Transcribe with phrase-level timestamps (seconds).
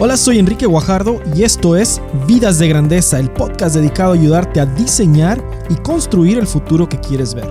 [0.00, 4.60] Hola, soy Enrique Guajardo y esto es Vidas de Grandeza, el podcast dedicado a ayudarte
[4.60, 7.48] a diseñar y construir el futuro que quieres ver.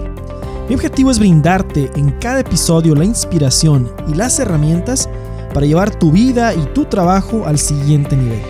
[0.70, 5.10] Mi objetivo es brindarte en cada episodio la inspiración y las herramientas
[5.54, 8.42] para llevar tu vida y tu trabajo al siguiente nivel.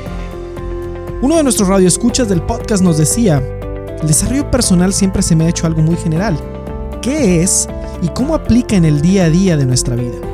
[1.23, 3.41] Uno de nuestros radioescuchas del podcast nos decía,
[3.99, 6.37] el desarrollo personal siempre se me ha hecho algo muy general.
[7.01, 7.67] ¿Qué es
[8.03, 10.26] y cómo aplica en el día a día de nuestra vida?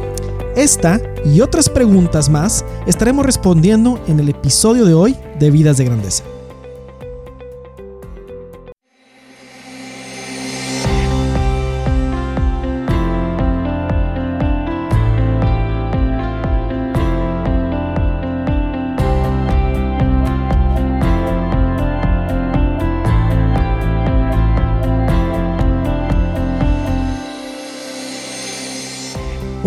[0.55, 5.85] Esta y otras preguntas más estaremos respondiendo en el episodio de hoy de Vidas de
[5.85, 6.23] Grandeza.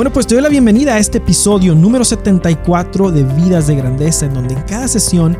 [0.06, 4.26] Bueno, pues te doy la bienvenida a este episodio número 74 de Vidas de Grandeza,
[4.26, 5.36] en donde en cada sesión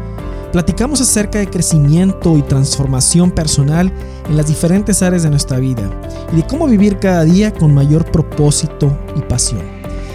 [0.50, 3.92] platicamos acerca de crecimiento y transformación personal
[4.28, 5.88] en las diferentes áreas de nuestra vida
[6.32, 9.62] y de cómo vivir cada día con mayor propósito y pasión.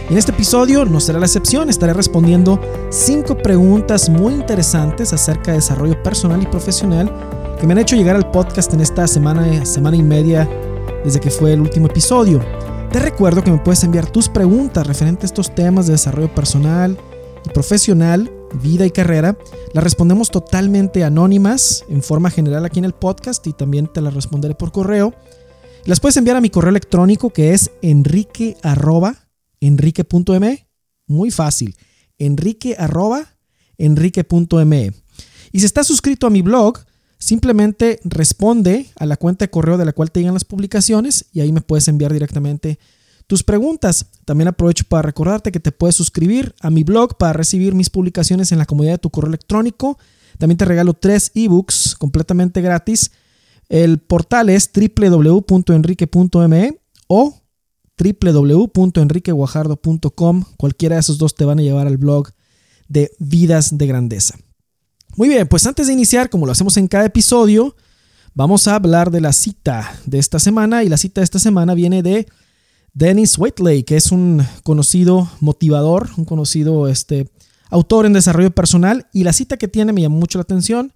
[0.10, 5.60] En este episodio no será la excepción, estaré respondiendo cinco preguntas muy interesantes acerca de
[5.60, 7.10] desarrollo personal y profesional
[7.58, 10.46] que me han hecho llegar al podcast en esta semana, semana y media
[11.06, 12.42] desde que fue el último episodio.
[12.92, 16.98] Te recuerdo que me puedes enviar tus preguntas referentes a estos temas de desarrollo personal
[17.46, 18.30] y profesional,
[18.62, 19.38] vida y carrera.
[19.74, 24.14] Las respondemos totalmente anónimas en forma general aquí en el podcast y también te las
[24.14, 25.14] responderé por correo.
[25.86, 28.58] Las puedes enviar a mi correo electrónico que es enrique
[31.08, 31.78] Muy fácil.
[32.18, 32.76] Enrique
[33.78, 34.92] enrique.me.
[35.54, 36.80] Y si estás suscrito a mi blog,
[37.22, 41.42] Simplemente responde a la cuenta de correo de la cual te llegan las publicaciones y
[41.42, 42.80] ahí me puedes enviar directamente
[43.28, 44.08] tus preguntas.
[44.26, 48.52] También aprovecho para recordarte que te puedes suscribir a mi blog para recibir mis publicaciones
[48.52, 50.00] en la comodidad de tu correo electrónico.
[50.40, 53.12] También te regalo tres ebooks completamente gratis.
[53.70, 57.40] El portal es www.enrique.me o
[58.00, 60.44] www.enriqueguajardo.com.
[60.58, 62.30] Cualquiera de esos dos te van a llevar al blog
[62.88, 64.40] de Vidas de Grandeza.
[65.18, 67.76] Muy bien, pues antes de iniciar, como lo hacemos en cada episodio,
[68.34, 71.74] vamos a hablar de la cita de esta semana y la cita de esta semana
[71.74, 72.28] viene de
[72.94, 77.30] Dennis Whiteley, que es un conocido motivador, un conocido este,
[77.70, 80.94] autor en desarrollo personal y la cita que tiene me llamó mucho la atención.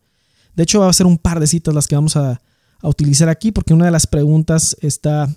[0.56, 2.42] De hecho, va a ser un par de citas las que vamos a,
[2.80, 5.28] a utilizar aquí porque una de las preguntas está,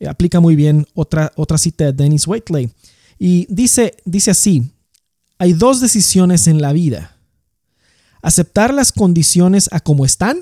[0.00, 2.72] eh, aplica muy bien otra, otra cita de Dennis Whiteley.
[3.20, 4.68] Y dice, dice así,
[5.38, 7.19] hay dos decisiones en la vida
[8.22, 10.40] aceptar las condiciones a como están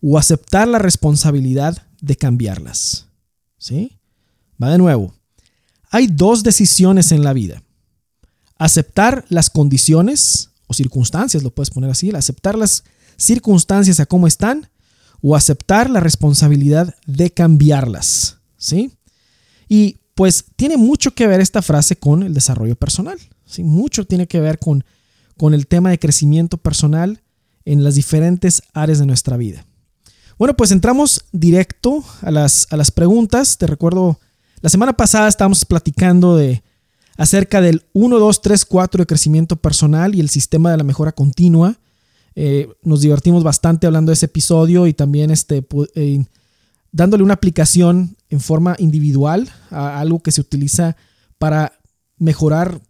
[0.00, 3.06] o aceptar la responsabilidad de cambiarlas.
[3.58, 3.98] ¿Sí?
[4.62, 5.14] Va de nuevo.
[5.90, 7.62] Hay dos decisiones en la vida.
[8.58, 12.84] Aceptar las condiciones o circunstancias, lo puedes poner así, aceptar las
[13.16, 14.68] circunstancias a como están
[15.20, 18.38] o aceptar la responsabilidad de cambiarlas.
[18.56, 18.92] ¿Sí?
[19.68, 23.18] Y pues tiene mucho que ver esta frase con el desarrollo personal.
[23.46, 23.62] ¿sí?
[23.62, 24.84] Mucho tiene que ver con
[25.38, 27.22] con el tema de crecimiento personal
[27.64, 29.64] en las diferentes áreas de nuestra vida.
[30.38, 33.56] Bueno, pues entramos directo a las, a las preguntas.
[33.56, 34.20] Te recuerdo,
[34.60, 36.62] la semana pasada estábamos platicando de
[37.16, 41.12] acerca del 1, 2, 3, 4 de crecimiento personal y el sistema de la mejora
[41.12, 41.78] continua.
[42.36, 45.66] Eh, nos divertimos bastante hablando de ese episodio y también este,
[45.96, 46.24] eh,
[46.92, 50.96] dándole una aplicación en forma individual a algo que se utiliza
[51.38, 51.72] para
[52.16, 52.80] mejorar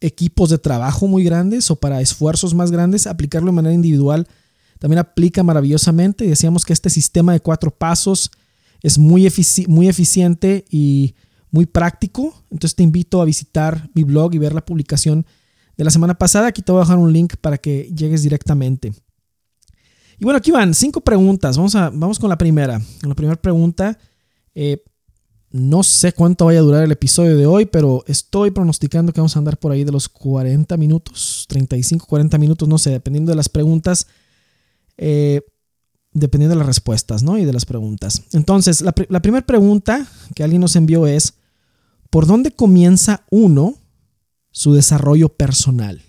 [0.00, 4.26] equipos de trabajo muy grandes o para esfuerzos más grandes, aplicarlo de manera individual
[4.80, 6.26] también aplica maravillosamente.
[6.26, 8.30] Decíamos que este sistema de cuatro pasos
[8.82, 9.30] es muy,
[9.68, 11.14] muy eficiente y
[11.50, 12.34] muy práctico.
[12.50, 15.26] Entonces te invito a visitar mi blog y ver la publicación
[15.76, 16.48] de la semana pasada.
[16.48, 18.92] Aquí te voy a dejar un link para que llegues directamente.
[20.18, 21.58] Y bueno, aquí van cinco preguntas.
[21.58, 22.80] Vamos, a, vamos con la primera.
[23.02, 23.98] La primera pregunta.
[24.54, 24.82] Eh,
[25.52, 29.34] no sé cuánto vaya a durar el episodio de hoy, pero estoy pronosticando que vamos
[29.34, 33.36] a andar por ahí de los 40 minutos, 35, 40 minutos, no sé, dependiendo de
[33.36, 34.06] las preguntas,
[34.96, 35.42] eh,
[36.12, 37.36] dependiendo de las respuestas, ¿no?
[37.36, 38.22] Y de las preguntas.
[38.32, 40.06] Entonces, la, la primera pregunta
[40.36, 41.34] que alguien nos envió es,
[42.10, 43.74] ¿por dónde comienza uno
[44.52, 46.00] su desarrollo personal?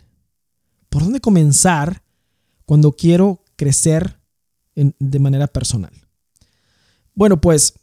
[0.90, 2.04] ¿Por dónde comenzar
[2.66, 4.20] cuando quiero crecer
[4.76, 5.94] de manera personal?
[7.16, 7.74] Bueno, pues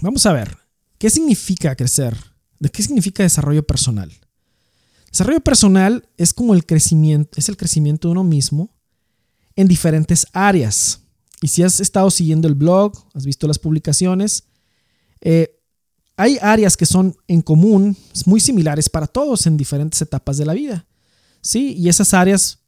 [0.00, 0.67] vamos a ver.
[0.98, 2.16] ¿Qué significa crecer?
[2.58, 4.12] ¿De qué significa desarrollo personal?
[5.10, 8.74] Desarrollo personal es como el crecimiento, es el crecimiento de uno mismo
[9.56, 11.00] en diferentes áreas.
[11.40, 14.44] Y si has estado siguiendo el blog, has visto las publicaciones,
[15.20, 15.54] eh,
[16.16, 17.96] hay áreas que son en común,
[18.26, 20.84] muy similares para todos en diferentes etapas de la vida.
[21.40, 21.74] ¿sí?
[21.78, 22.58] Y esas áreas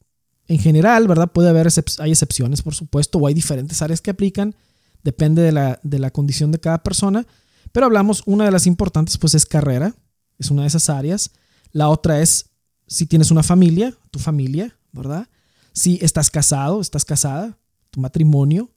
[0.47, 1.31] en general, ¿verdad?
[1.33, 1.69] Puede haber,
[1.99, 4.55] hay excepciones, por supuesto, o hay diferentes áreas que aplican,
[5.03, 7.27] depende de la, de la condición de cada persona,
[7.73, 9.95] pero hablamos, una de las importantes pues es carrera,
[10.39, 11.31] es una de esas áreas.
[11.73, 12.51] La otra es
[12.87, 15.29] si tienes una familia, tu familia, ¿verdad?
[15.73, 17.57] Si estás casado, estás casada,
[17.91, 18.71] tu matrimonio.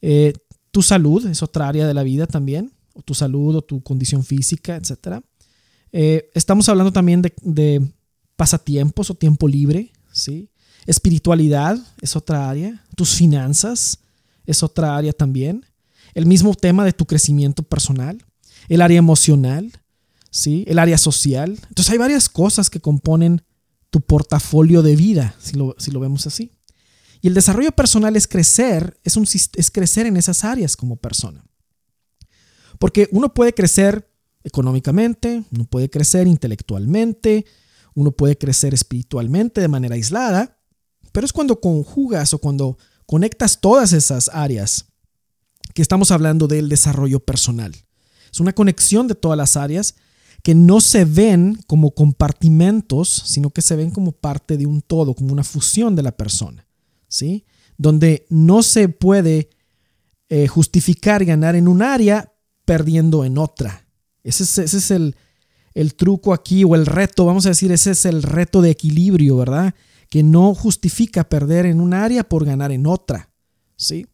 [0.00, 0.32] Eh,
[0.72, 4.24] tu salud es otra área de la vida también, o tu salud o tu condición
[4.24, 5.22] física, etc.
[5.92, 7.92] Eh, estamos hablando también de,
[8.36, 10.50] pasatiempos o tiempo libre, ¿sí?
[10.86, 14.00] Espiritualidad es otra área, tus finanzas
[14.46, 15.64] es otra área también.
[16.14, 18.24] El mismo tema de tu crecimiento personal,
[18.68, 19.72] el área emocional,
[20.30, 20.64] ¿sí?
[20.66, 21.58] El área social.
[21.68, 23.42] Entonces hay varias cosas que componen
[23.90, 26.52] tu portafolio de vida, si lo, si lo vemos así.
[27.20, 31.44] Y el desarrollo personal es crecer, es, un, es crecer en esas áreas como persona.
[32.78, 34.10] Porque uno puede crecer
[34.42, 37.46] económicamente, uno puede crecer intelectualmente,
[37.94, 40.58] uno puede crecer espiritualmente de manera aislada,
[41.12, 44.86] pero es cuando conjugas o cuando conectas todas esas áreas
[45.74, 47.74] que estamos hablando del desarrollo personal.
[48.32, 49.94] Es una conexión de todas las áreas
[50.42, 55.14] que no se ven como compartimentos, sino que se ven como parte de un todo,
[55.14, 56.66] como una fusión de la persona,
[57.06, 57.44] ¿sí?
[57.76, 59.50] Donde no se puede
[60.28, 62.32] eh, justificar ganar en un área
[62.64, 63.86] perdiendo en otra.
[64.24, 65.14] Ese es, ese es el,
[65.74, 69.36] el truco aquí o el reto, vamos a decir, ese es el reto de equilibrio,
[69.36, 69.74] ¿verdad?
[70.08, 73.30] Que no justifica perder en un área por ganar en otra,
[73.76, 74.06] ¿sí?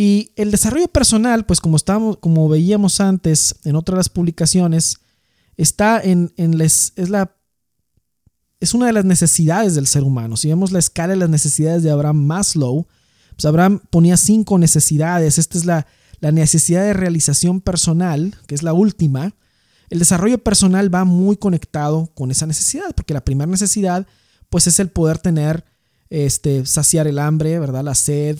[0.00, 5.00] Y el desarrollo personal, pues como, estábamos, como veíamos antes en otras publicaciones,
[5.56, 7.34] está en, es, la,
[8.60, 10.36] es una de las necesidades del ser humano.
[10.36, 12.86] Si vemos la escala de las necesidades de Abraham Maslow,
[13.34, 15.36] pues Abraham ponía cinco necesidades.
[15.36, 15.88] Esta es la,
[16.20, 19.34] la necesidad de realización personal, que es la última.
[19.90, 24.06] El desarrollo personal va muy conectado con esa necesidad, porque la primera necesidad,
[24.48, 25.64] pues es el poder tener,
[26.08, 27.82] este, saciar el hambre, ¿verdad?
[27.82, 28.38] La sed,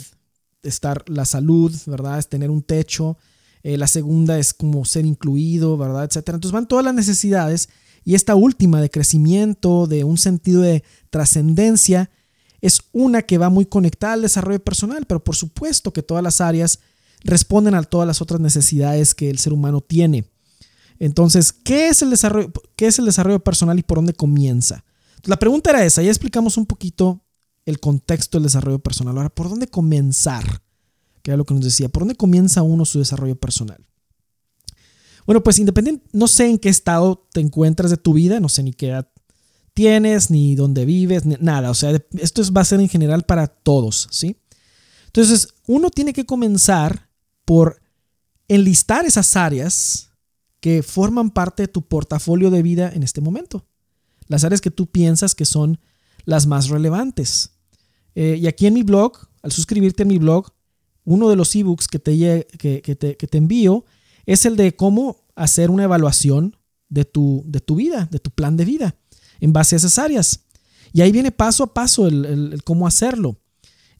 [0.62, 2.18] estar, la salud, ¿verdad?
[2.18, 3.16] Es tener un techo,
[3.62, 6.04] eh, la segunda es como ser incluido, ¿verdad?
[6.04, 6.36] Etcétera.
[6.36, 7.68] Entonces van todas las necesidades
[8.04, 12.10] y esta última de crecimiento, de un sentido de trascendencia,
[12.60, 16.40] es una que va muy conectada al desarrollo personal, pero por supuesto que todas las
[16.40, 16.80] áreas
[17.22, 20.24] responden a todas las otras necesidades que el ser humano tiene.
[20.98, 24.84] Entonces, ¿qué es el desarrollo, qué es el desarrollo personal y por dónde comienza?
[25.24, 27.20] La pregunta era esa, ya explicamos un poquito
[27.68, 29.16] el contexto del desarrollo personal.
[29.16, 30.62] Ahora, ¿por dónde comenzar?
[31.22, 33.84] que era lo que nos decía, ¿por dónde comienza uno su desarrollo personal?
[35.26, 38.62] Bueno, pues independiente, no sé en qué estado te encuentras de tu vida, no sé
[38.62, 39.10] ni qué edad
[39.74, 41.70] tienes, ni dónde vives, nada.
[41.70, 44.40] O sea, esto va a ser en general para todos, ¿sí?
[45.06, 47.10] Entonces, uno tiene que comenzar
[47.44, 47.82] por
[48.48, 50.10] enlistar esas áreas
[50.60, 53.66] que forman parte de tu portafolio de vida en este momento.
[54.26, 55.78] Las áreas que tú piensas que son
[56.24, 57.57] las más relevantes.
[58.20, 60.48] Eh, y aquí en mi blog, al suscribirte a mi blog,
[61.04, 63.84] uno de los ebooks que te, que, te, que te envío
[64.26, 66.56] es el de cómo hacer una evaluación
[66.88, 68.96] de tu, de tu vida, de tu plan de vida,
[69.38, 70.40] en base a esas áreas.
[70.92, 73.36] Y ahí viene paso a paso el, cómo hacerlo.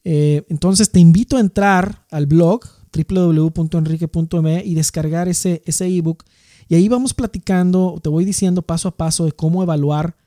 [0.03, 6.25] Eh, entonces te invito a entrar al blog www.enrique.me y descargar ese, ese ebook.
[6.67, 10.17] Y ahí vamos platicando, te voy diciendo paso a paso de cómo evaluar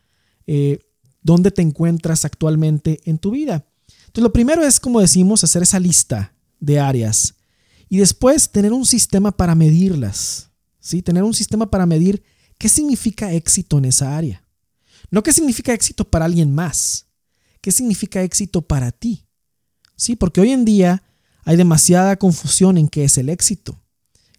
[0.47, 0.79] eh,
[1.21, 3.67] dónde te encuentras actualmente en tu vida.
[4.13, 7.35] Entonces lo primero es, como decimos, hacer esa lista de áreas.
[7.89, 10.51] Y después tener un sistema para medirlas.
[10.81, 11.01] ¿sí?
[11.01, 12.23] Tener un sistema para medir
[12.59, 14.45] qué significa éxito en esa área.
[15.11, 17.07] No qué significa éxito para alguien más.
[17.63, 19.25] ¿Qué significa éxito para ti?
[19.97, 21.03] Sí, porque hoy en día
[21.45, 23.81] hay demasiada confusión en qué es el éxito.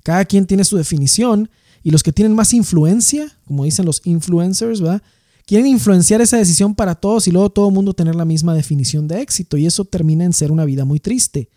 [0.04, 1.50] Cada quien tiene su definición
[1.82, 5.02] y los que tienen más influencia, como dicen los influencers, ¿verdad?
[5.46, 9.08] Quieren influenciar esa decisión para todos y luego todo el mundo tener la misma definición
[9.08, 11.50] de éxito y eso termina en ser una vida muy triste.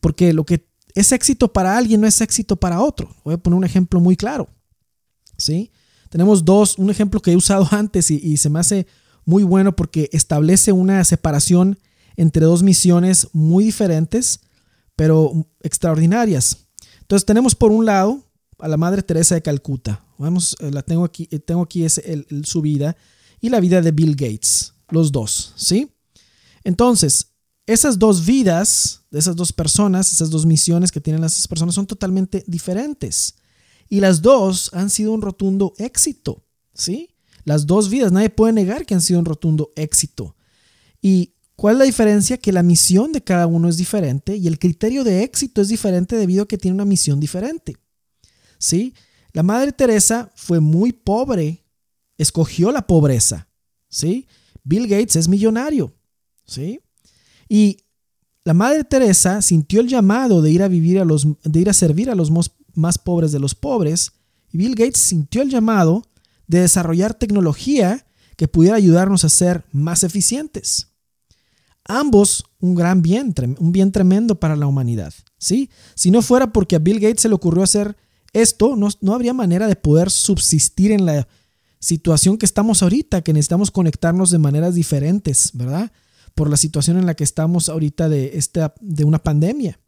[0.00, 3.14] Porque lo que es éxito para alguien no es éxito para otro.
[3.24, 4.48] Voy a poner un ejemplo muy claro.
[5.36, 5.70] ¿Sí?
[6.08, 8.86] Tenemos dos, un ejemplo que he usado antes y, se me hace
[9.24, 11.78] muy bueno porque establece una separación
[12.16, 14.40] entre dos misiones muy diferentes,
[14.96, 16.66] pero extraordinarias.
[17.00, 18.22] Entonces tenemos por un lado
[18.58, 20.04] a la Madre Teresa de Calcuta.
[20.22, 21.84] Vamos, eh, la tengo aquí, eh, tengo aquí
[22.44, 22.96] su vida
[23.40, 25.90] y la vida de Bill Gates, los dos, ¿sí?
[26.64, 27.32] Entonces,
[27.66, 31.86] esas dos vidas de esas dos personas, esas dos misiones que tienen esas personas son
[31.86, 33.34] totalmente diferentes.
[33.88, 37.10] Y las dos han sido un rotundo éxito, ¿sí?
[37.44, 40.36] Las dos vidas, nadie puede negar que han sido un rotundo éxito.
[41.02, 42.38] ¿Y cuál es la diferencia?
[42.38, 46.16] Que la misión de cada uno es diferente y el criterio de éxito es diferente
[46.16, 47.76] debido a que tiene una misión diferente.
[48.58, 48.94] ¿Sí?
[49.32, 51.64] La Madre Teresa fue muy pobre,
[52.18, 53.48] escogió la pobreza,
[53.88, 54.26] ¿sí?
[54.64, 55.92] Bill Gates es millonario.
[56.44, 56.80] ¿Sí?
[57.48, 57.78] Y
[58.44, 61.72] la Madre Teresa sintió el llamado de ir a vivir a los de ir a
[61.72, 62.30] servir a los
[62.74, 64.12] más pobres de los pobres
[64.52, 66.06] y Bill Gates sintió el llamado
[66.46, 68.04] de desarrollar tecnología
[68.36, 70.88] que pudiera ayudarnos a ser más eficientes.
[71.84, 75.12] Ambos un gran bien, un bien tremendo para la humanidad.
[75.38, 75.70] ¿sí?
[75.94, 77.96] Si no fuera porque a Bill Gates se le ocurrió hacer
[78.32, 81.28] esto, no, no habría manera de poder subsistir en la
[81.78, 85.90] situación que estamos ahorita, que necesitamos conectarnos de maneras diferentes, ¿verdad?
[86.34, 89.78] por la situación en la que estamos ahorita de, esta, de una pandemia,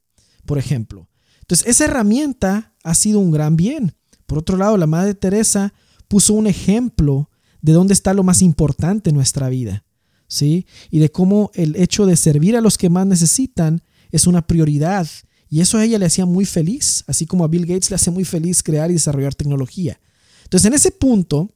[0.44, 1.08] por ejemplo.
[1.40, 3.94] Entonces, esa herramienta ha sido un gran bien.
[4.26, 5.74] Por otro lado, la Madre Teresa
[6.08, 9.84] puso un ejemplo de dónde está lo más importante en nuestra vida,
[10.26, 10.66] ¿sí?
[10.90, 15.06] Y de cómo el hecho de servir a los que más necesitan es una prioridad.
[15.54, 18.11] Y eso a ella le hacía muy feliz, así como a Bill Gates le hace
[18.11, 20.00] muy feliz crear y desarrollar tecnología.
[20.42, 21.49] Entonces, en ese punto,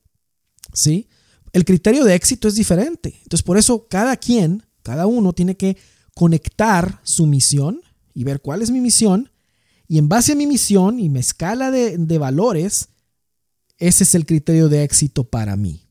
[0.72, 1.08] ¿sí?
[1.52, 3.18] El criterio de éxito es diferente.
[3.24, 5.76] Entonces, por eso cada quien cada uno tiene que
[6.14, 7.80] conectar su misión
[8.14, 9.32] y ver cuál es mi misión.
[9.88, 12.90] Y en base a mi misión y mi escala de, valores,
[13.78, 15.82] ese es el criterio de éxito para mí.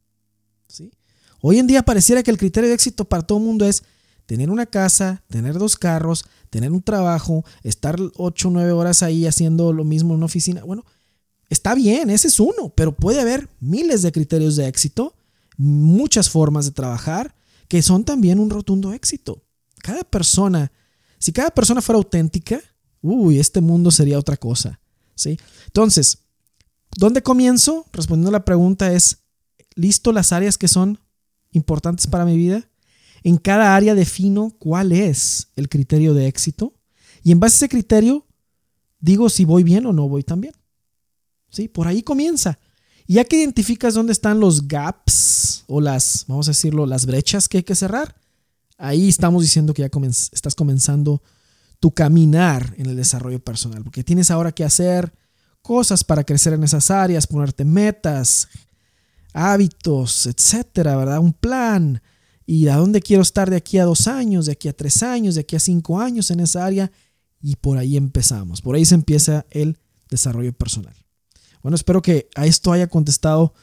[0.69, 0.93] ¿sí?
[1.41, 3.83] Hoy en día pareciera que el criterio de éxito para todo el mundo es
[4.27, 9.25] tener una casa, tener dos carros, tener un trabajo, estar 8 o 9 horas ahí
[9.25, 10.63] haciendo lo mismo en una oficina.
[10.63, 10.85] Bueno,
[11.49, 15.15] está bien, ese es uno, pero puede haber miles de criterios de éxito,
[15.57, 17.35] muchas formas de trabajar
[17.67, 19.43] que son también un rotundo éxito.
[19.79, 20.71] Cada persona,
[21.19, 22.61] si cada persona fuera auténtica,
[23.01, 24.79] uy, este mundo sería otra cosa.
[25.15, 25.37] ¿sí?
[25.65, 26.19] Entonces,
[26.95, 27.85] ¿dónde comienzo?
[27.91, 29.19] Respondiendo a la pregunta es,
[29.75, 30.99] ¿listo las áreas que son
[31.51, 32.69] importantes para mi vida?
[33.24, 36.74] En cada área defino cuál es el criterio de éxito
[37.24, 38.25] y en base a ese criterio
[39.00, 40.53] digo si voy bien o no voy tan bien.
[41.50, 41.67] ¿Sí?
[41.67, 42.59] Por ahí comienza.
[43.05, 47.47] Y ya que identificas dónde están los gaps o las, vamos a decirlo, las brechas
[47.47, 48.15] que hay que cerrar,
[48.77, 49.89] ahí estamos diciendo que ya
[50.31, 51.21] estás comenzando
[51.79, 55.13] tu caminar en el desarrollo personal, porque tienes ahora que hacer
[55.62, 58.47] cosas para crecer en esas áreas, ponerte metas,
[59.33, 61.19] hábitos, etcétera, ¿verdad?
[61.19, 62.01] Un plan
[62.49, 65.35] y a dónde quiero estar de aquí a dos años, de aquí a tres años,
[65.35, 66.89] de aquí a cinco años en esa área
[67.41, 69.77] y por ahí empezamos, por ahí se empieza el
[70.09, 70.95] desarrollo personal.
[71.61, 73.53] Bueno, espero que a esto haya contestado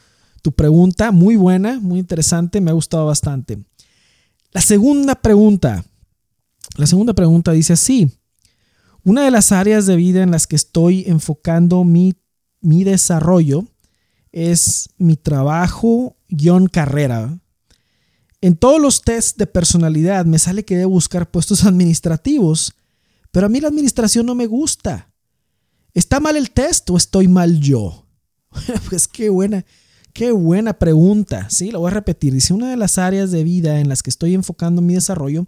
[0.43, 1.11] tu pregunta.
[1.11, 3.57] Muy buena, muy interesante, me ha gustado bastante.
[4.51, 5.83] La segunda pregunta.
[6.77, 8.11] La segunda pregunta dice así.
[9.03, 12.13] Una de las áreas de vida en las que estoy enfocando mi,
[12.61, 13.65] mi desarrollo
[14.31, 17.39] es mi trabajo guion carrera.
[18.45, 22.75] En todos los tests de personalidad me sale que debo buscar puestos administrativos,
[23.31, 25.11] pero a mí la administración no me gusta.
[25.95, 28.05] ¿Está mal el test o estoy mal yo?
[28.87, 29.65] pues qué buena,
[30.13, 31.49] qué buena pregunta.
[31.49, 32.35] Sí, lo voy a repetir.
[32.35, 35.47] Dice, una de las áreas de vida en las que estoy enfocando mi desarrollo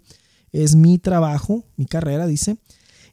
[0.50, 2.56] es mi trabajo, mi carrera, dice.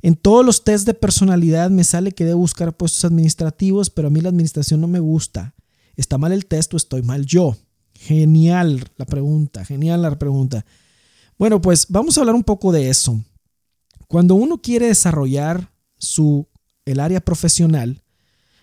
[0.01, 4.11] En todos los test de personalidad me sale que debo buscar puestos administrativos, pero a
[4.11, 5.53] mí la administración no me gusta.
[5.95, 7.55] ¿Está mal el test o estoy mal yo?
[8.05, 10.63] Genial la pregunta, genial la pregunta.
[11.39, 13.19] Bueno, pues vamos a hablar un poco de eso.
[14.07, 16.47] Cuando uno quiere desarrollar su
[16.85, 18.03] el área profesional,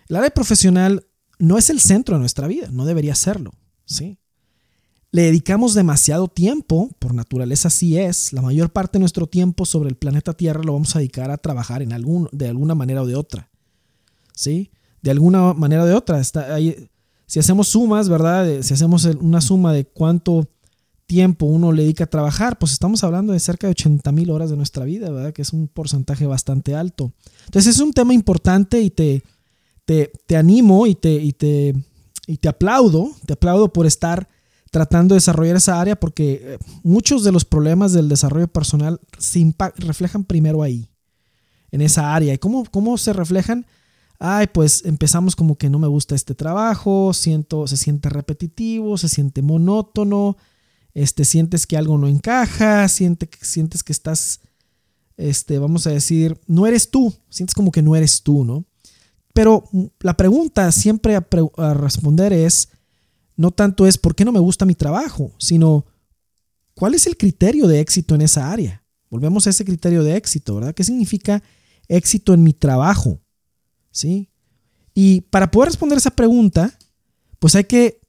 [0.07, 1.05] el área profesional
[1.39, 3.51] no es el centro de nuestra vida, no debería serlo,
[3.83, 4.17] ¿sí?
[5.11, 9.89] Le dedicamos demasiado tiempo, por naturaleza así es, la mayor parte de nuestro tiempo sobre
[9.89, 13.05] el planeta Tierra lo vamos a dedicar a trabajar en algún, de alguna manera o
[13.05, 13.49] de otra,
[14.33, 14.71] ¿sí?
[15.01, 16.21] De alguna manera o de otra.
[16.21, 16.89] Está ahí,
[17.33, 18.61] si hacemos sumas, ¿verdad?
[18.61, 20.47] Si hacemos una suma de cuánto
[21.07, 24.51] tiempo uno le dedica a trabajar, pues estamos hablando de cerca de 80 mil horas
[24.51, 25.33] de nuestra vida, ¿verdad?
[25.33, 27.11] Que es un porcentaje bastante alto.
[27.45, 29.23] Entonces es un tema importante y te,
[29.83, 31.73] te, animo y te, y, te,
[32.27, 34.29] y te aplaudo, te aplaudo por estar
[34.69, 39.55] tratando de desarrollar esa área porque eh, muchos de los problemas del desarrollo personal se
[39.77, 40.87] reflejan primero ahí,
[41.71, 42.31] en esa área.
[42.31, 43.65] ¿Y cómo, cómo se reflejan?
[44.19, 49.09] Ay, pues empezamos como que no me gusta este trabajo, siento, se siente repetitivo, se
[49.09, 50.37] siente monótono,
[50.93, 54.39] este, sientes que algo no encaja, sientes, sientes que estás,
[55.17, 58.65] este, vamos a decir, no eres tú, sientes como que no eres tú, ¿no?
[59.33, 59.63] Pero
[59.99, 61.27] la pregunta siempre a,
[61.57, 62.69] a responder es,
[63.35, 65.85] no tanto es por qué no me gusta mi trabajo, sino
[66.75, 68.83] cuál es el criterio de éxito en esa área.
[69.09, 70.73] Volvemos a ese criterio de éxito, ¿verdad?
[70.73, 71.43] ¿Qué significa
[71.87, 73.19] éxito en mi trabajo?
[73.93, 74.29] ¿Sí?
[74.93, 76.77] Y para poder responder esa pregunta,
[77.39, 78.01] pues hay que,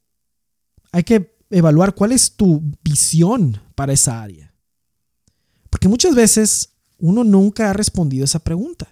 [0.91, 4.53] hay que evaluar cuál es tu visión para esa área.
[5.71, 8.89] Porque muchas veces uno nunca ha respondido esa pregunta.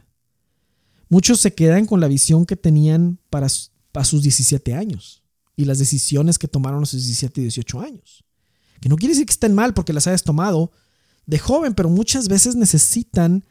[1.09, 5.23] Muchos se quedan con la visión que tenían para, sus 17 años
[5.57, 8.25] y las decisiones que tomaron a sus 17 y 18 años.
[8.81, 10.73] Que no quiere decir que estén mal porque las hayas tomado
[11.27, 13.45] de joven, pero muchas veces necesitan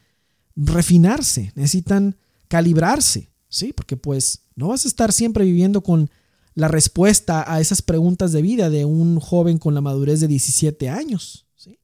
[0.55, 2.17] refinarse, necesitan
[2.47, 3.73] calibrarse, ¿sí?
[3.73, 6.09] Porque pues no vas a estar siempre viviendo con
[6.55, 10.89] la respuesta a esas preguntas de vida de un joven con la madurez de 17
[10.89, 11.45] años.
[11.55, 11.77] ¿sí?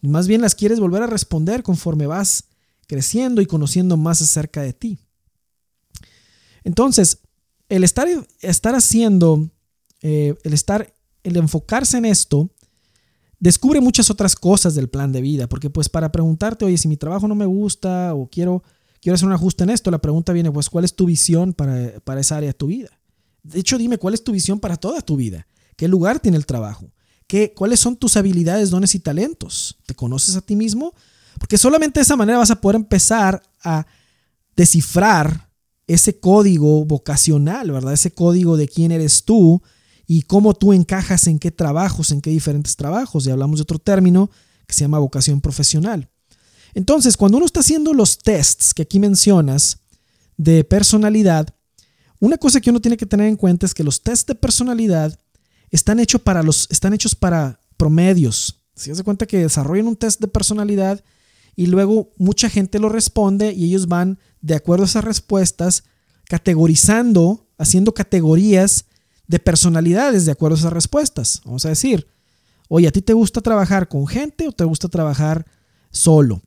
[0.00, 2.44] más bien las quieres volver a responder conforme vas
[2.86, 4.98] creciendo y conociendo más acerca de ti.
[6.64, 7.18] Entonces,
[7.68, 8.08] el estar,
[8.40, 9.50] estar haciendo,
[10.00, 12.50] eh, el estar, el enfocarse en esto,
[13.40, 16.96] descubre muchas otras cosas del plan de vida, porque pues para preguntarte, oye, si mi
[16.96, 18.62] trabajo no me gusta o quiero,
[19.02, 22.00] quiero hacer un ajuste en esto, la pregunta viene, pues, ¿cuál es tu visión para,
[22.04, 22.88] para esa área de tu vida?
[23.42, 25.46] De hecho, dime cuál es tu visión para toda tu vida.
[25.76, 26.86] ¿Qué lugar tiene el trabajo?
[27.26, 29.78] ¿Qué, ¿Cuáles son tus habilidades, dones y talentos?
[29.86, 30.94] ¿Te conoces a ti mismo?
[31.38, 33.86] Porque solamente de esa manera vas a poder empezar a
[34.54, 35.50] descifrar
[35.88, 37.94] ese código vocacional, ¿verdad?
[37.94, 39.62] Ese código de quién eres tú
[40.06, 43.26] y cómo tú encajas en qué trabajos, en qué diferentes trabajos.
[43.26, 44.30] Y hablamos de otro término
[44.66, 46.11] que se llama vocación profesional.
[46.74, 49.78] Entonces, cuando uno está haciendo los tests que aquí mencionas
[50.36, 51.54] de personalidad,
[52.20, 55.18] una cosa que uno tiene que tener en cuenta es que los tests de personalidad
[55.70, 58.62] están, hechos para los, están hechos para promedios.
[58.74, 61.04] Si se cuenta que desarrollan un test de personalidad
[61.56, 65.84] y luego mucha gente lo responde y ellos van de acuerdo a esas respuestas
[66.24, 68.86] categorizando, haciendo categorías
[69.26, 71.42] de personalidades de acuerdo a esas respuestas.
[71.44, 72.06] Vamos a decir,
[72.68, 75.46] oye, ¿a ti te gusta trabajar con gente o te gusta trabajar
[75.90, 76.42] solo?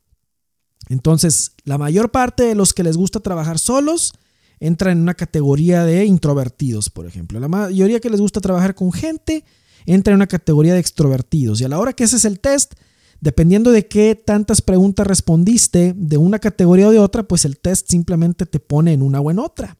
[0.89, 4.13] Entonces, la mayor parte de los que les gusta trabajar solos
[4.59, 7.39] entra en una categoría de introvertidos, por ejemplo.
[7.39, 9.43] La mayoría que les gusta trabajar con gente
[9.85, 11.61] entra en una categoría de extrovertidos.
[11.61, 12.73] Y a la hora que ese es el test,
[13.21, 17.89] dependiendo de qué tantas preguntas respondiste de una categoría o de otra, pues el test
[17.89, 19.77] simplemente te pone en una o en otra.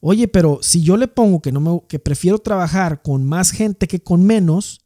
[0.00, 3.86] Oye, pero si yo le pongo que, no me, que prefiero trabajar con más gente
[3.86, 4.80] que con menos,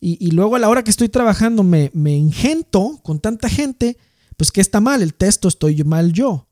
[0.00, 3.96] y, luego a la hora que estoy trabajando me, me ingento con tanta gente,
[4.36, 5.02] pues ¿qué está mal?
[5.02, 6.48] El test estoy mal yo.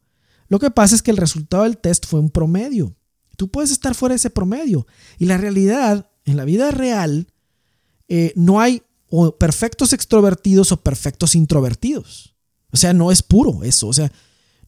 [0.48, 2.96] Lo que pasa es que el resultado del test fue un promedio.
[3.36, 4.86] Tú puedes estar fuera de ese promedio.
[5.18, 7.28] Y la realidad, en la vida real,
[8.08, 8.82] eh, no hay
[9.38, 12.34] perfectos extrovertidos o perfectos introvertidos.
[12.72, 13.86] O sea, no es puro eso.
[13.88, 14.10] O sea,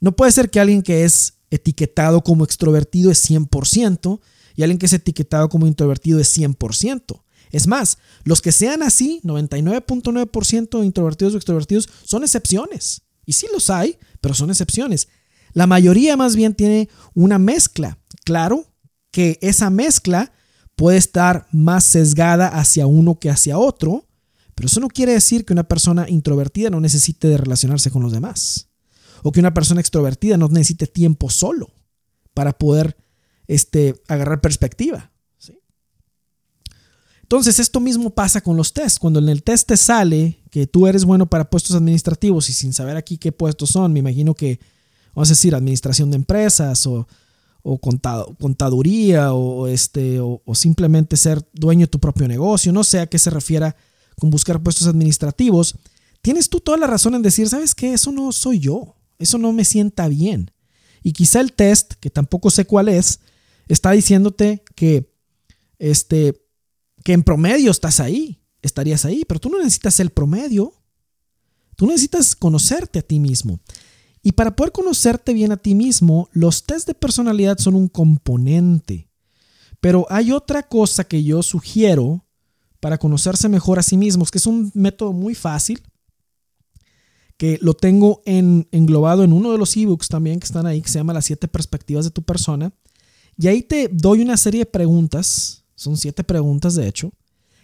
[0.01, 4.21] no puede ser que alguien que es etiquetado como extrovertido es 100%
[4.55, 7.23] y alguien que es etiquetado como introvertido es 100%.
[7.51, 13.03] Es más, los que sean así, 99.9% introvertidos o extrovertidos, son excepciones.
[13.25, 15.09] Y sí los hay, pero son excepciones.
[15.53, 17.99] La mayoría más bien tiene una mezcla.
[18.25, 18.67] Claro
[19.11, 20.33] que esa mezcla
[20.77, 24.07] puede estar más sesgada hacia uno que hacia otro,
[24.55, 28.13] pero eso no quiere decir que una persona introvertida no necesite de relacionarse con los
[28.13, 28.69] demás.
[29.23, 31.71] O que una persona extrovertida no necesite tiempo solo
[32.35, 32.97] para poder
[33.49, 35.08] este, agarrar perspectiva.
[37.29, 38.99] Entonces, esto mismo pasa con los tests.
[38.99, 42.73] Cuando en el test te sale que tú eres bueno para puestos administrativos y sin
[42.73, 44.59] saber aquí qué puestos son, me imagino que
[45.14, 47.07] vamos a decir, administración de empresas o,
[48.38, 53.19] contaduría o, este, o, simplemente ser dueño de tu propio negocio, no sé a qué
[53.19, 53.77] se refiera
[54.17, 55.75] con buscar puestos administrativos,
[56.23, 57.93] tienes tú toda la razón en decir, ¿sabes qué?
[57.93, 60.53] Eso no soy yo, eso no me sienta bien.
[61.03, 63.19] Y quizá el test, que tampoco sé cuál es,
[63.67, 65.12] está diciéndote que,
[65.79, 66.48] este,
[67.09, 70.75] que en promedio estás ahí, estarías ahí, pero tú no necesitas el promedio,
[71.75, 73.61] tú necesitas conocerte a ti mismo.
[74.23, 79.09] Y para poder conocerte bien a ti mismo, los test de personalidad son un componente.
[79.81, 82.27] Pero hay otra cosa que yo sugiero
[82.79, 85.81] para conocerse mejor a sí mismos, que es un método muy fácil,
[87.38, 90.99] que lo tengo englobado en uno de los ebooks también que están ahí, que se
[90.99, 92.71] llama Las siete perspectivas de tu persona.
[93.38, 97.12] Y ahí te doy una serie de preguntas, son siete preguntas de hecho,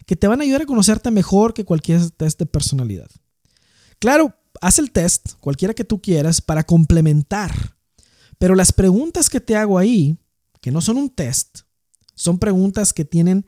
[0.07, 3.11] que te van a ayudar a conocerte mejor que cualquier test de personalidad.
[3.99, 7.77] Claro, haz el test, cualquiera que tú quieras, para complementar.
[8.39, 10.17] Pero las preguntas que te hago ahí,
[10.61, 11.63] que no son un test,
[12.15, 13.47] son preguntas que tienen,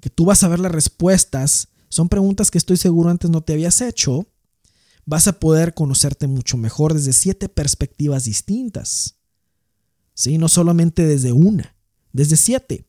[0.00, 3.52] que tú vas a ver las respuestas, son preguntas que estoy seguro antes no te
[3.52, 4.26] habías hecho,
[5.06, 9.14] vas a poder conocerte mucho mejor desde siete perspectivas distintas.
[10.12, 10.38] ¿Sí?
[10.38, 11.76] No solamente desde una,
[12.12, 12.87] desde siete.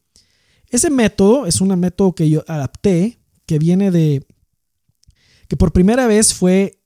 [0.69, 4.25] Ese método es un método que yo adapté, que viene de,
[5.47, 6.83] que por primera vez fue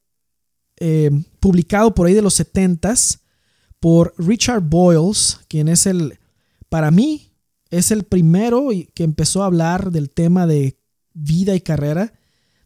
[0.78, 3.19] eh, publicado por ahí de los 70s
[3.80, 6.17] por Richard Boyles, quien es el,
[6.69, 7.34] para mí,
[7.69, 10.80] es el primero que empezó a hablar del tema de
[11.13, 12.13] vida y carrera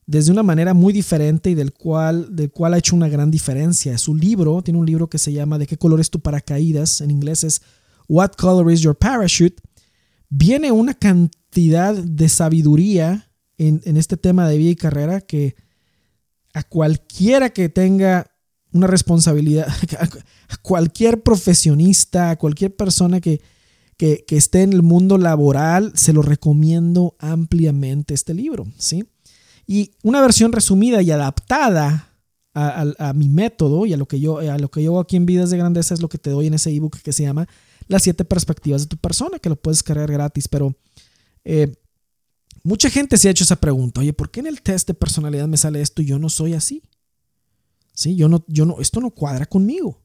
[0.05, 3.97] desde una manera muy diferente y del cual, del cual ha hecho una gran diferencia.
[3.97, 7.01] Su libro, tiene un libro que se llama ¿De qué color es tu paracaídas?
[7.01, 7.61] En inglés es
[8.07, 9.55] What Color is Your Parachute?
[10.29, 15.55] Viene una cantidad de sabiduría en, este tema de vida y carrera que
[16.53, 18.29] a cualquiera que tenga
[18.71, 19.67] una responsabilidad,
[20.49, 23.41] a cualquier profesionista, a cualquier persona que,
[23.97, 29.05] que, esté en el mundo laboral, se lo recomiendo ampliamente este libro, ¿sí?
[29.65, 32.13] Y una versión resumida y adaptada
[32.53, 35.27] a, mi método y a lo, que yo, a lo que yo hago aquí en
[35.27, 37.47] Vidas de Grandeza es lo que te doy en ese ebook que se llama
[37.87, 40.75] Las siete perspectivas de tu persona, que lo puedes cargar gratis, pero
[41.43, 41.73] eh,
[42.63, 45.47] mucha gente se ha hecho esa pregunta, oye, ¿por qué en el test de personalidad
[45.47, 46.83] me sale esto y yo no soy así?
[47.93, 50.01] Sí, yo no, yo no, esto no cuadra conmigo.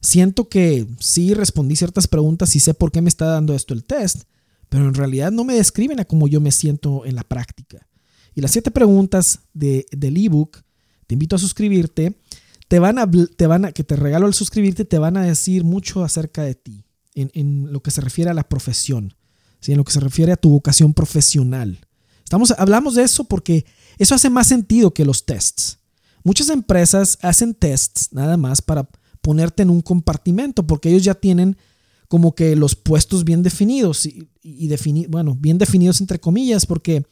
[0.00, 3.84] Siento que sí respondí ciertas preguntas y sé por qué me está dando esto el
[3.84, 4.24] test,
[4.68, 7.88] pero en realidad no me describen a cómo yo me siento en la práctica.
[8.34, 10.58] Y las siete preguntas de, del ebook,
[11.06, 12.20] te invito a suscribirte,
[12.68, 15.64] te van a, te van a, que te regalo al suscribirte, te van a decir
[15.64, 16.84] mucho acerca de ti,
[17.16, 19.14] en, lo que se refiere a la profesión,
[19.60, 19.72] ¿sí?
[19.72, 21.80] en lo que se refiere a tu vocación profesional.
[22.22, 23.64] Estamos, hablamos de eso porque
[23.98, 25.78] eso hace más sentido que los tests.
[26.22, 28.88] Muchas empresas hacen tests nada más para
[29.20, 31.56] ponerte en un compartimento, porque ellos ya tienen
[32.08, 37.04] como que los puestos bien definidos y, y bueno, bien definidos entre comillas, porque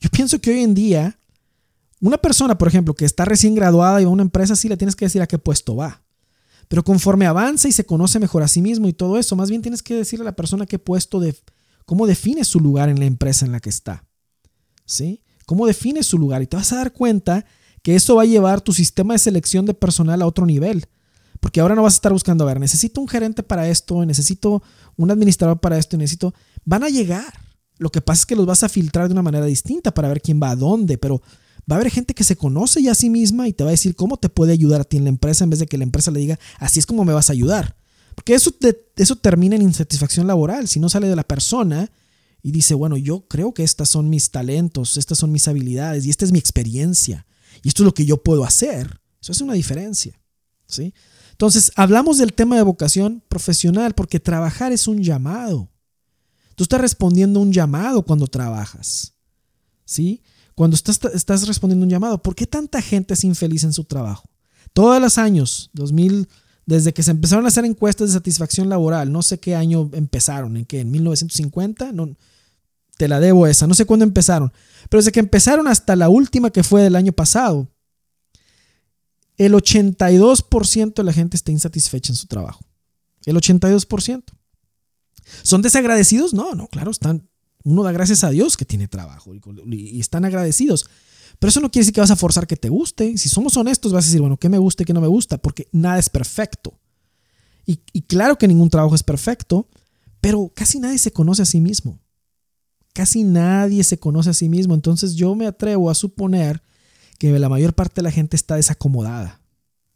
[0.00, 1.18] yo pienso que hoy en día
[2.00, 4.76] una persona, por ejemplo, que está recién graduada y va a una empresa, sí le
[4.76, 6.02] tienes que decir a qué puesto va.
[6.70, 9.60] Pero conforme avanza y se conoce mejor a sí mismo y todo eso, más bien
[9.60, 11.34] tienes que decirle a la persona qué puesto de
[11.84, 14.04] cómo define su lugar en la empresa en la que está.
[14.84, 15.24] ¿Sí?
[15.46, 16.42] ¿Cómo define su lugar?
[16.42, 17.44] Y te vas a dar cuenta
[17.82, 20.86] que eso va a llevar tu sistema de selección de personal a otro nivel.
[21.40, 24.62] Porque ahora no vas a estar buscando, a ver, necesito un gerente para esto, necesito
[24.96, 26.34] un administrador para esto, necesito...
[26.64, 27.34] Van a llegar.
[27.78, 30.20] Lo que pasa es que los vas a filtrar de una manera distinta para ver
[30.20, 31.20] quién va a dónde, pero
[31.70, 33.72] va a haber gente que se conoce ya a sí misma y te va a
[33.72, 35.84] decir cómo te puede ayudar a ti en la empresa en vez de que la
[35.84, 37.76] empresa le diga, así es como me vas a ayudar.
[38.14, 38.52] Porque eso,
[38.96, 40.68] eso termina en insatisfacción laboral.
[40.68, 41.90] Si no sale de la persona
[42.42, 46.10] y dice, bueno, yo creo que estas son mis talentos, estas son mis habilidades y
[46.10, 47.26] esta es mi experiencia
[47.62, 49.00] y esto es lo que yo puedo hacer.
[49.20, 50.18] Eso hace una diferencia.
[50.66, 50.94] ¿sí?
[51.32, 55.68] Entonces, hablamos del tema de vocación profesional porque trabajar es un llamado.
[56.54, 59.14] Tú estás respondiendo a un llamado cuando trabajas.
[59.84, 60.22] ¿Sí?
[60.60, 62.22] Cuando estás, respondiendo un llamado.
[62.22, 64.28] ¿Por qué tanta gente es infeliz en su trabajo?
[64.74, 66.28] Todos los años, 2000,
[66.66, 70.58] desde que se empezaron a hacer encuestas de satisfacción laboral, no sé qué año empezaron,
[70.58, 72.14] en qué, en 1950, no,
[72.98, 74.52] te la debo esa, no sé cuándo empezaron,
[74.90, 77.66] pero desde que empezaron hasta la última que fue del año pasado,
[79.38, 82.60] el 82% de la gente está insatisfecha en su trabajo.
[83.24, 84.24] El 82%.
[85.42, 86.34] ¿Son desagradecidos?
[86.34, 87.29] No, no, claro, están.
[87.64, 90.86] Uno da gracias a Dios que tiene trabajo y, están agradecidos.
[91.38, 93.16] Pero eso no quiere decir que vas a forzar que te guste.
[93.16, 95.38] Si somos honestos, vas a decir, bueno, ¿qué me gusta y qué no me gusta?
[95.38, 96.78] Porque nada es perfecto.
[97.66, 99.68] Y, y claro que ningún trabajo es perfecto,
[100.20, 101.98] pero casi nadie se conoce a sí mismo.
[102.92, 104.74] Casi nadie se conoce a sí mismo.
[104.74, 106.62] Entonces yo me atrevo a suponer
[107.18, 109.40] que la mayor parte de la gente está desacomodada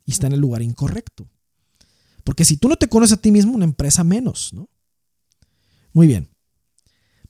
[0.04, 1.26] y está en el lugar incorrecto.
[2.22, 4.68] Porque si tú no te conoces a ti mismo, una empresa menos, ¿no?
[5.92, 6.33] Muy bien.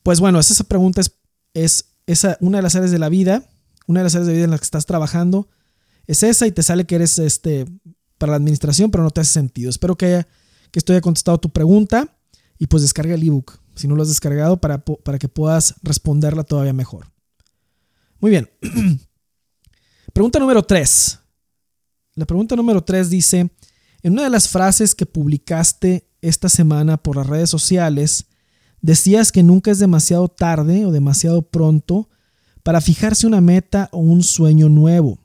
[0.05, 1.01] Pues bueno, esa pregunta
[1.55, 1.87] es,
[2.41, 3.43] una de las áreas de la vida,
[3.87, 5.49] una de las áreas de vida en las que estás trabajando,
[6.07, 7.65] es esa y te sale que eres este,
[8.19, 9.71] para la administración, pero no te hace sentido.
[9.71, 10.29] Espero que, haya,
[10.71, 12.19] que esto haya contestado tu pregunta
[12.59, 16.45] y pues descarga el ebook, si no lo has descargado, para, para que puedas responderla
[16.45, 17.11] todavía mejor.
[18.21, 18.51] Muy bien.
[20.13, 21.19] Pregunta número 3.
[22.17, 23.51] La pregunta número 3 dice,
[24.03, 28.27] en una de las frases que publicaste esta semana por las redes sociales,
[28.85, 32.11] decías que nunca es demasiado tarde o demasiado pronto
[32.63, 35.19] para fijarse una meta o un sueño nuevo.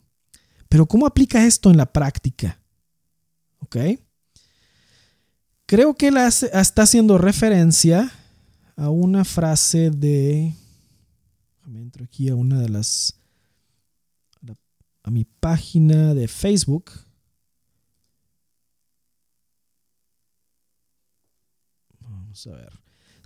[0.70, 2.62] Pero ¿cómo aplica esto en la práctica?
[3.60, 3.76] ¿Ok?
[5.66, 8.10] Creo que él está haciendo referencia
[8.78, 10.56] a una frase de...
[11.66, 13.20] Me entro aquí a una de las
[15.04, 16.92] a mi página de Facebook.
[22.00, 22.79] Vamos a ver.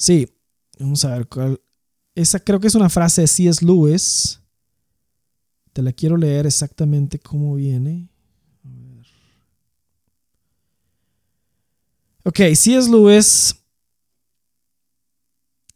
[0.04, 0.28] Sí,
[0.80, 1.62] vamos a ver cuál.
[2.14, 3.66] Esa creo que es una frase de C.S.
[3.66, 4.42] Lewis.
[5.72, 8.10] Te la quiero leer exactamente cómo viene.
[12.26, 12.92] Ok, C.S.
[12.92, 13.56] Lewis.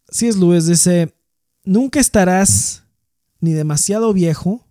[0.09, 0.37] C.S.
[0.37, 1.15] Lewis dice:
[1.63, 2.83] Nunca estarás
[3.39, 4.67] ni demasiado viejo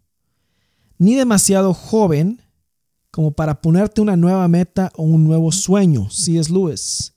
[0.99, 2.42] ni demasiado joven
[3.11, 6.09] como para ponerte una nueva meta o un nuevo sueño.
[6.11, 7.15] Es Lewis.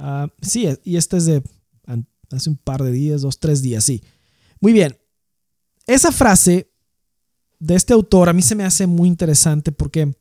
[0.00, 1.42] Ah, sí, y este es de
[2.30, 4.02] hace un par de días, dos, tres días, sí.
[4.60, 4.96] Muy bien.
[5.86, 6.70] Esa frase
[7.58, 10.14] de este autor a mí se me hace muy interesante porque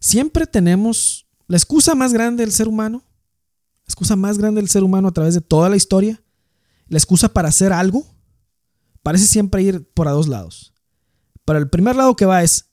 [0.00, 3.04] siempre tenemos la excusa más grande del ser humano,
[3.84, 6.22] la excusa más grande del ser humano a través de toda la historia,
[6.88, 8.04] la excusa para hacer algo
[9.02, 10.72] parece siempre ir por a dos lados.
[11.44, 12.70] Para el primer lado que va es,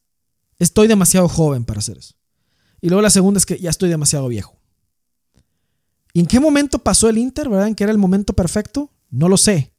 [0.57, 2.15] estoy demasiado joven para hacer eso.
[2.79, 4.60] Y luego la segunda es que ya estoy demasiado viejo.
[6.13, 7.67] ¿Y en qué momento pasó el Inter, verdad?
[7.67, 8.91] ¿En qué era el momento perfecto?
[9.09, 9.73] No lo sé.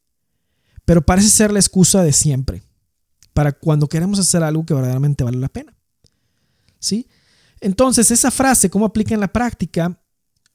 [0.85, 2.63] Pero parece ser la excusa de siempre
[3.33, 5.75] para cuando queremos hacer algo que verdaderamente vale la pena.
[6.79, 7.07] ¿Sí?
[7.61, 9.99] Entonces, esa frase, ¿cómo aplica en la práctica?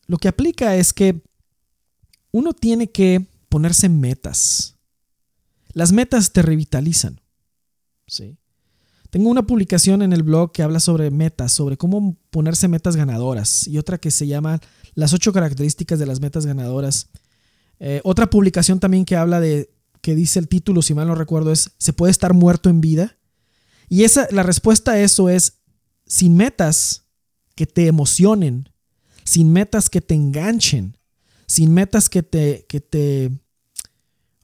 [0.07, 1.23] Lo que aplica es que
[2.31, 4.75] uno tiene que ponerse metas.
[5.73, 7.21] Las metas te revitalizan.
[8.07, 8.37] ¿Sí?
[9.09, 13.67] Tengo una publicación en el blog que habla sobre metas, sobre cómo ponerse metas ganadoras
[13.67, 14.59] y otra que se llama
[14.97, 17.09] Las ocho características de las metas ganadoras.
[17.79, 19.69] Eh, otra publicación también que habla de,
[20.01, 23.15] que dice el título, si mal no recuerdo, es ¿se puede estar muerto en vida?
[23.89, 25.59] Y esa, la respuesta a eso es,
[26.07, 27.03] sin metas
[27.53, 28.69] que te emocionen,
[29.23, 30.97] sin metas que te enganchen,
[31.45, 33.29] sin metas que te, que te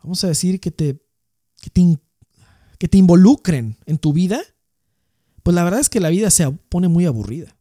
[0.03, 1.03] vamos a decir, que te,
[1.61, 1.97] que te,
[2.77, 4.39] que te involucren en tu vida,
[5.41, 7.55] pues la verdad es que la vida se pone muy aburrida.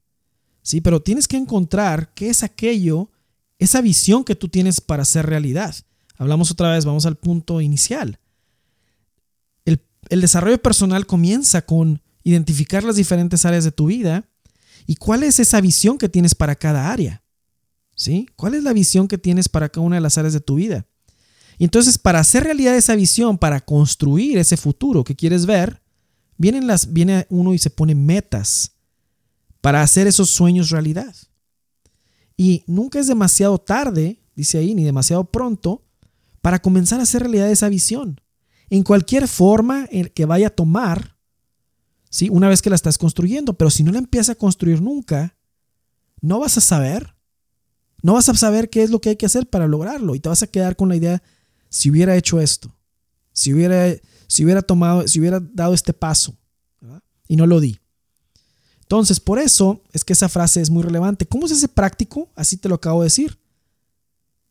[0.62, 3.10] Sí, pero tienes que encontrar qué es aquello,
[3.58, 5.74] esa visión que tú tienes para hacer realidad.
[6.16, 8.18] Hablamos otra vez, vamos al punto inicial.
[9.64, 14.28] El, desarrollo personal comienza con identificar las diferentes áreas de tu vida
[14.86, 17.22] y cuál es esa visión que tienes para cada área.
[17.94, 18.26] ¿Sí?
[18.36, 20.86] ¿Cuál es la visión que tienes para cada una de las áreas de tu vida?
[21.58, 25.82] Y entonces, para hacer realidad esa visión, para construir ese futuro que quieres ver,
[26.42, 28.72] Vienen las, viene uno y se pone metas
[29.62, 31.16] para hacer esos sueños realidad.
[32.36, 35.82] Y nunca es demasiado tarde, dice ahí, ni demasiado pronto,
[36.42, 38.20] para comenzar a hacer realidad esa visión.
[38.68, 41.16] En cualquier forma que vaya a tomar,
[42.10, 42.28] ¿sí?
[42.28, 45.38] una vez que la estás construyendo, pero si no la empiezas a construir nunca,
[46.20, 47.14] no vas a saber,
[48.02, 50.28] no vas a saber qué es lo que hay que hacer para lograrlo y te
[50.28, 51.22] vas a quedar con la idea,
[51.68, 52.74] si hubiera hecho esto,
[53.32, 53.94] si hubiera
[54.32, 56.34] si hubiera tomado, si hubiera dado este paso.
[57.28, 57.78] Y no lo di.
[58.92, 61.24] Entonces, por eso es que esa frase es muy relevante.
[61.24, 62.28] ¿Cómo es ese práctico?
[62.34, 63.38] Así te lo acabo de decir.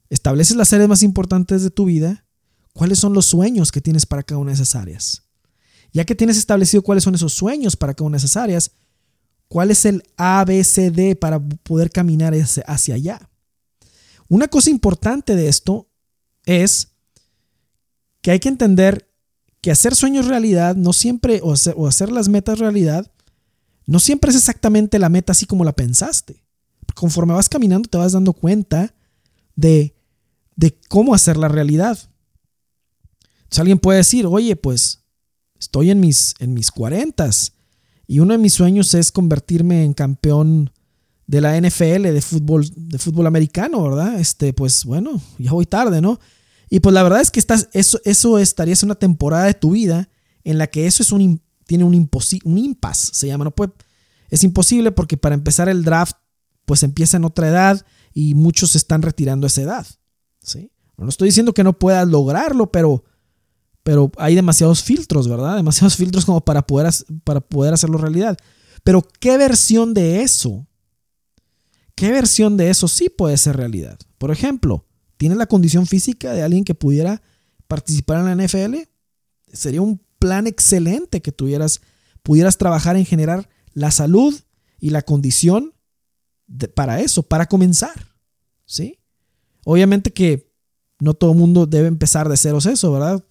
[0.09, 2.25] Estableces las áreas más importantes de tu vida.
[2.73, 5.21] ¿Cuáles son los sueños que tienes para cada una de esas áreas?
[5.93, 8.71] Ya que tienes establecido cuáles son esos sueños para cada una de esas áreas,
[9.47, 13.29] ¿cuál es el ABCD para poder caminar hacia allá?
[14.27, 15.87] Una cosa importante de esto
[16.47, 16.93] es
[18.23, 19.07] que hay que entender
[19.61, 21.53] que hacer sueños realidad no siempre, o
[21.87, 23.11] hacer, las metas realidad,
[23.85, 26.43] no siempre es exactamente la meta así como la pensaste.
[26.95, 28.93] Conforme vas caminando te vas dando cuenta
[29.55, 29.95] de,
[30.55, 31.97] de cómo hacer la realidad.
[33.43, 35.01] Entonces alguien puede decir, oye, pues
[35.59, 37.29] estoy en mis, en mis 40
[38.07, 40.71] y uno de mis sueños es convertirme en campeón
[41.27, 44.19] de la NFL de fútbol, de fútbol americano, ¿verdad?
[44.19, 46.19] Este, pues bueno, ya voy tarde, ¿no?
[46.69, 49.71] Y pues la verdad es que estás, eso, eso estaría en una temporada de tu
[49.71, 50.09] vida
[50.43, 52.09] en la que eso es un, tiene un,
[52.43, 53.45] un impasse, se llama.
[53.45, 53.71] No puede,
[54.29, 56.17] es imposible porque para empezar el draft
[56.65, 59.87] pues empieza en otra edad y muchos están retirando esa edad.
[60.41, 60.71] ¿sí?
[60.97, 63.05] No estoy diciendo que no puedas lograrlo, pero,
[63.83, 65.55] pero hay demasiados filtros, ¿verdad?
[65.55, 66.91] Demasiados filtros como para poder,
[67.23, 68.37] para poder hacerlo realidad.
[68.83, 70.67] Pero ¿qué versión de eso?
[71.95, 73.97] ¿Qué versión de eso sí puede ser realidad?
[74.17, 74.85] Por ejemplo,
[75.21, 77.21] ¿Tienes la condición física de alguien que pudiera
[77.67, 78.75] participar en la NFL?
[79.53, 81.81] Sería un plan excelente que tuvieras,
[82.23, 84.39] pudieras trabajar en generar la salud
[84.79, 85.73] y la condición
[86.75, 88.07] para eso, para comenzar.
[88.65, 88.99] ¿Sí?
[89.65, 90.49] Obviamente que
[90.99, 93.25] no todo el mundo debe empezar de ceros eso, ¿verdad?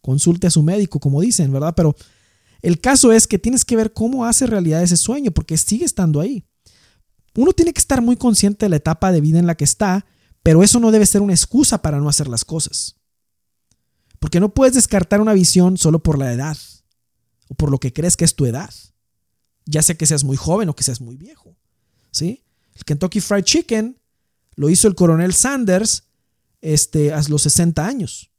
[0.00, 1.74] Consulte a su médico, como dicen, ¿verdad?
[1.74, 1.96] Pero
[2.60, 6.20] el caso es que tienes que ver cómo hace realidad ese sueño, porque sigue estando
[6.20, 6.44] ahí.
[7.36, 10.04] Uno tiene que estar muy consciente de la etapa de vida en la que está
[10.42, 12.96] pero eso no debe ser una excusa para no hacer las cosas.
[14.22, 16.56] Porque no puedes descartar una visión solo por la edad
[17.48, 18.70] o por lo que crees que es tu edad.
[19.66, 21.56] Ya sea que seas muy joven o que seas muy viejo.
[22.12, 22.44] ¿Sí?
[22.76, 23.98] El Kentucky Fried Chicken
[24.54, 26.04] lo hizo el coronel Sanders
[26.60, 28.30] este, a los 60 años.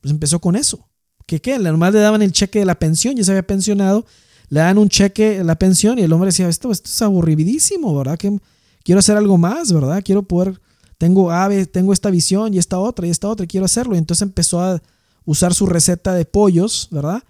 [0.00, 0.88] Pues empezó con eso.
[1.26, 1.58] ¿Qué qué?
[1.58, 4.06] Normal le daban el cheque de la pensión, ya se había pensionado,
[4.48, 7.94] le dan un cheque de la pensión y el hombre decía, esto, esto es aburridísimo,
[7.94, 8.16] ¿verdad?
[8.16, 8.38] Que
[8.82, 10.02] quiero hacer algo más, ¿verdad?
[10.02, 10.58] Quiero poder
[11.02, 13.96] tengo ave, tengo esta visión y esta otra y esta otra, y quiero hacerlo.
[13.96, 14.80] Y entonces empezó a
[15.24, 17.22] usar su receta de pollos, ¿verdad?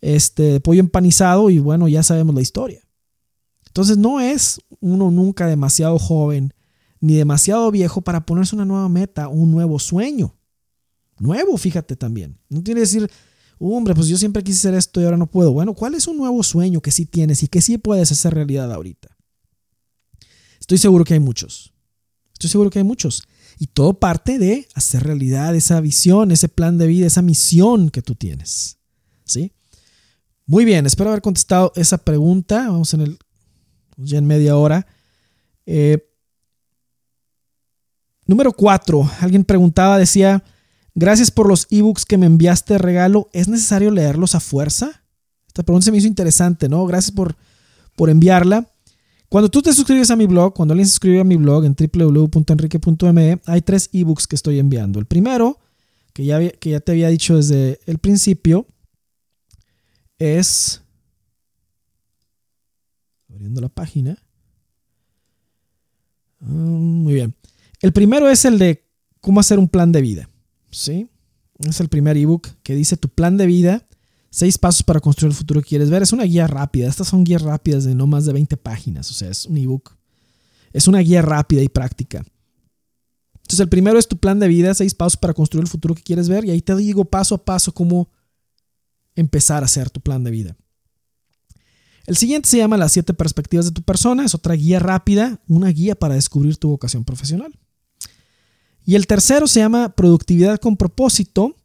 [0.00, 2.80] Este, pollo empanizado y bueno, ya sabemos la historia.
[3.66, 6.54] Entonces no es uno nunca demasiado joven
[7.00, 10.34] ni demasiado viejo para ponerse una nueva meta, un nuevo sueño.
[11.18, 12.38] Nuevo, fíjate también.
[12.48, 13.10] No tiene que decir,
[13.58, 15.52] hombre, pues yo siempre quise hacer esto y ahora no puedo.
[15.52, 18.72] Bueno, ¿cuál es un nuevo sueño que sí tienes y que sí puedes hacer realidad
[18.72, 19.16] ahorita?
[20.60, 21.72] Estoy seguro que hay muchos.
[22.32, 23.22] Estoy seguro que hay muchos.
[23.58, 28.02] Y todo parte de hacer realidad esa visión, ese plan de vida, esa misión que
[28.02, 28.78] tú tienes.
[29.24, 29.52] ¿Sí?
[30.44, 32.68] Muy bien, espero haber contestado esa pregunta.
[32.68, 33.18] Vamos en el,
[33.96, 34.86] ya en media hora.
[35.64, 36.06] Eh,
[38.26, 40.44] número cuatro, alguien preguntaba, decía,
[40.94, 43.28] gracias por los ebooks que me enviaste de regalo.
[43.32, 45.02] ¿Es necesario leerlos a fuerza?
[45.48, 46.84] Esta pregunta se me hizo interesante, ¿no?
[46.84, 47.36] Gracias por,
[47.96, 48.68] por enviarla.
[49.28, 51.74] Cuando tú te suscribes a mi blog, cuando alguien se suscribe a mi blog en
[51.74, 55.00] www.enrique.me, hay tres ebooks que estoy enviando.
[55.00, 55.58] El primero,
[56.12, 58.66] que ya, que ya te había dicho desde el principio,
[60.18, 60.82] es...
[63.28, 64.22] Abriendo la página.
[66.40, 67.34] Ah, muy bien.
[67.80, 68.84] El primero es el de
[69.20, 70.30] cómo hacer un plan de vida.
[70.70, 71.08] ¿Sí?
[71.58, 73.86] Es el primer ebook que dice tu plan de vida
[74.36, 76.02] Seis pasos para construir el futuro que quieres ver.
[76.02, 76.88] Es una guía rápida.
[76.88, 79.10] Estas son guías rápidas de no más de 20 páginas.
[79.10, 79.96] O sea, es un ebook.
[80.74, 82.22] Es una guía rápida y práctica.
[83.36, 86.02] Entonces, el primero es tu plan de vida, seis pasos para construir el futuro que
[86.02, 86.44] quieres ver.
[86.44, 88.10] Y ahí te digo paso a paso cómo
[89.14, 90.54] empezar a hacer tu plan de vida.
[92.04, 94.22] El siguiente se llama Las siete perspectivas de tu persona.
[94.22, 97.58] Es otra guía rápida, una guía para descubrir tu vocación profesional.
[98.84, 101.56] Y el tercero se llama Productividad con propósito.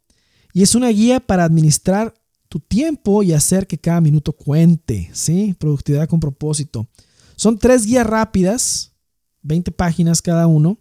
[0.54, 2.14] Y es una guía para administrar
[2.52, 5.56] tu tiempo y hacer que cada minuto cuente, ¿sí?
[5.58, 6.86] Productividad con propósito.
[7.34, 8.92] Son tres guías rápidas,
[9.40, 10.78] 20 páginas cada uno.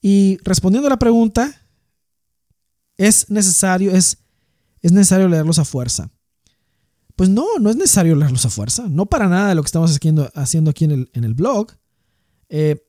[0.00, 1.52] Y respondiendo a la pregunta,
[2.96, 4.18] ¿es necesario, es,
[4.82, 6.12] es necesario leerlos a fuerza?
[7.16, 8.86] Pues no, no es necesario leerlos a fuerza.
[8.88, 11.72] No para nada de lo que estamos haciendo, haciendo aquí en el, en el blog.
[12.50, 12.86] Eh,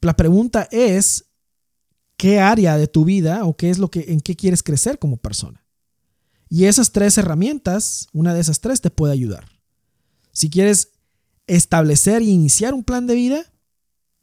[0.00, 1.26] la pregunta es,
[2.16, 5.18] ¿qué área de tu vida o qué es lo que, en qué quieres crecer como
[5.18, 5.61] persona?
[6.52, 9.46] Y esas tres herramientas, una de esas tres te puede ayudar.
[10.32, 10.90] Si quieres
[11.46, 13.50] establecer e iniciar un plan de vida,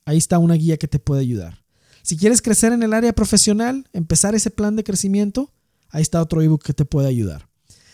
[0.05, 1.65] ahí está una guía que te puede ayudar.
[2.03, 5.51] Si quieres crecer en el área profesional, empezar ese plan de crecimiento,
[5.89, 7.49] ahí está otro ebook que te puede ayudar.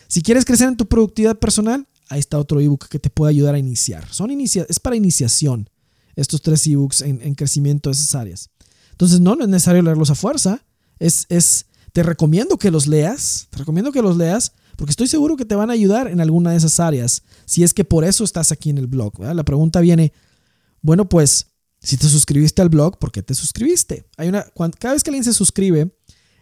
[0.06, 3.54] Si quieres crecer en tu productividad personal, ahí está otro ebook que te puede ayudar
[3.54, 4.06] a iniciar.
[4.12, 5.70] Son es para iniciación
[6.14, 8.50] estos tres ebooks en, en, crecimiento de esas áreas.
[8.90, 10.62] Entonces, no, no es necesario leerlos a fuerza.
[10.98, 11.64] Es, es
[11.96, 15.54] te recomiendo que los leas, te recomiendo que los leas, porque estoy seguro que te
[15.54, 18.68] van a ayudar en alguna de esas áreas, si es que por eso estás aquí
[18.68, 19.18] en el blog.
[19.18, 20.12] La pregunta viene,
[20.82, 21.46] bueno, pues,
[21.80, 24.04] si te suscribiste al blog, ¿por qué te suscribiste?
[24.18, 24.44] Hay una,
[24.78, 25.96] cada vez que alguien se suscribe,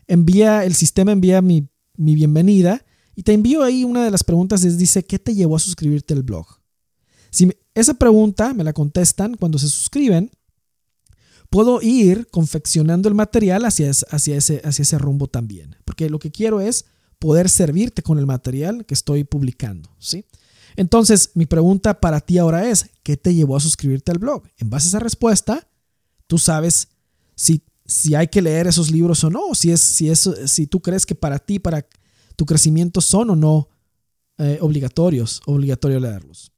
[0.08, 4.64] envía, el sistema envía mi, mi bienvenida y te envío ahí una de las preguntas,
[4.64, 6.46] es, dice, ¿qué te llevó a suscribirte al blog?
[7.30, 10.32] Si esa pregunta me la contestan cuando se suscriben,
[11.54, 15.76] puedo ir confeccionando el material hacia, hacia, ese, hacia ese rumbo también.
[15.84, 16.86] Porque lo que quiero es
[17.20, 19.88] poder servirte con el material que estoy publicando.
[20.00, 20.24] ¿sí?
[20.74, 24.42] Entonces, mi pregunta para ti ahora es, ¿qué te llevó a suscribirte al blog?
[24.56, 25.68] En base a esa respuesta,
[26.26, 26.88] tú sabes
[27.36, 30.80] si, si hay que leer esos libros o no, si, es, si, es, si tú
[30.80, 31.86] crees que para ti, para
[32.34, 33.68] tu crecimiento son o no
[34.38, 36.50] eh, obligatorios, obligatorio leerlos.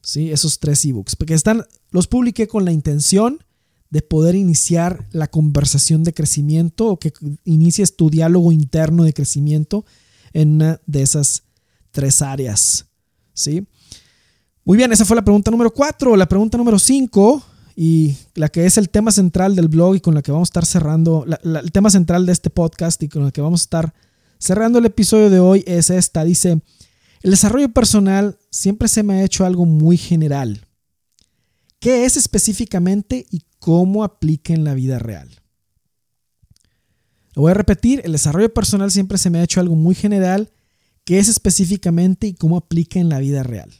[0.00, 0.32] ¿Sí?
[0.32, 3.44] Esos tres ebooks, porque están, los publiqué con la intención
[3.90, 7.12] de poder iniciar la conversación de crecimiento o que
[7.44, 9.84] inicies tu diálogo interno de crecimiento
[10.32, 11.42] en una de esas
[11.90, 12.86] tres áreas.
[13.34, 13.66] ¿sí?
[14.64, 16.16] Muy bien, esa fue la pregunta número cuatro.
[16.16, 17.42] La pregunta número cinco
[17.74, 20.50] y la que es el tema central del blog y con la que vamos a
[20.50, 23.94] estar cerrando, el tema central de este podcast y con la que vamos a estar
[24.38, 26.22] cerrando el episodio de hoy es esta.
[26.22, 26.60] Dice,
[27.22, 30.66] el desarrollo personal siempre se me ha hecho algo muy general.
[31.80, 35.28] ¿Qué es específicamente y cómo aplica en la vida real.
[37.34, 40.50] Lo voy a repetir, el desarrollo personal siempre se me ha hecho algo muy general,
[41.04, 43.70] ¿qué es específicamente y cómo aplica en la vida real?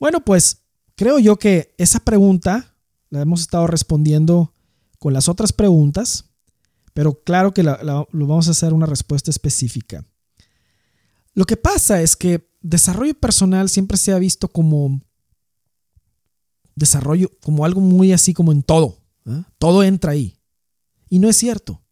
[0.00, 0.62] Bueno, pues
[0.96, 2.74] creo yo que esa pregunta
[3.10, 4.52] la hemos estado respondiendo
[4.98, 6.24] con las otras preguntas,
[6.92, 10.04] pero claro que lo vamos a hacer una respuesta específica.
[11.34, 15.00] Lo que pasa es que desarrollo personal siempre se ha visto como
[16.74, 18.98] desarrollo como algo muy así como en todo.
[19.26, 19.42] ¿eh?
[19.58, 20.38] Todo entra ahí.
[21.08, 21.82] Y no es cierto.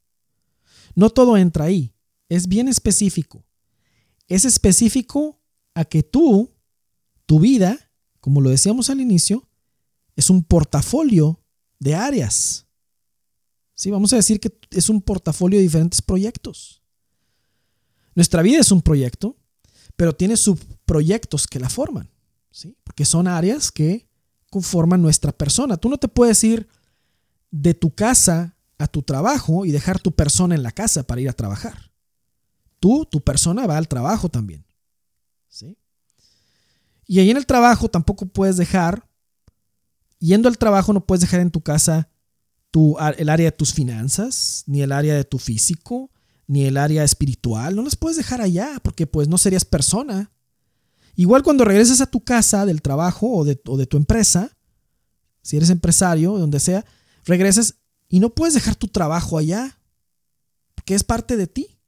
[0.95, 1.95] No todo entra ahí.
[2.29, 3.45] Es bien específico.
[4.29, 5.41] Es específico
[5.75, 6.51] a que tú,
[7.27, 7.79] tu vida,
[8.21, 9.49] como lo decíamos al inicio,
[10.17, 11.41] es un portafolio
[11.79, 12.67] de áreas.
[13.75, 16.83] Sí, vamos a decir que es un portafolio de diferentes proyectos.
[18.15, 19.37] Nuestra vida es un proyecto,
[19.97, 22.11] pero tiene subproyectos que la forman,
[22.51, 22.77] ¿sí?
[22.85, 24.07] Porque son áreas que
[24.53, 25.79] conforman nuestra persona.
[25.79, 26.69] Tú no te puedes ir
[27.51, 31.31] de tu casa a tu trabajo y dejar tu persona en la casa para ir
[31.31, 31.91] a trabajar.
[32.79, 34.67] Tú, tu persona va al trabajo también.
[35.49, 35.79] ¿Sí?
[37.07, 39.09] Y ahí en el trabajo tampoco puedes dejar,
[40.19, 42.11] yendo al trabajo no puedes dejar en tu casa
[42.71, 46.11] tu, el área de tus finanzas, ni el área de tu físico,
[46.47, 47.75] ni el área espiritual.
[47.75, 50.31] No las puedes dejar allá porque pues no serías persona.
[51.15, 54.57] Igual cuando regreses a tu casa del trabajo o de, tu empresa,
[55.43, 56.85] si eres empresario, donde sea,
[57.25, 57.77] regresas
[58.09, 59.79] y no puedes dejar tu trabajo allá,
[60.75, 61.79] porque es parte de ti.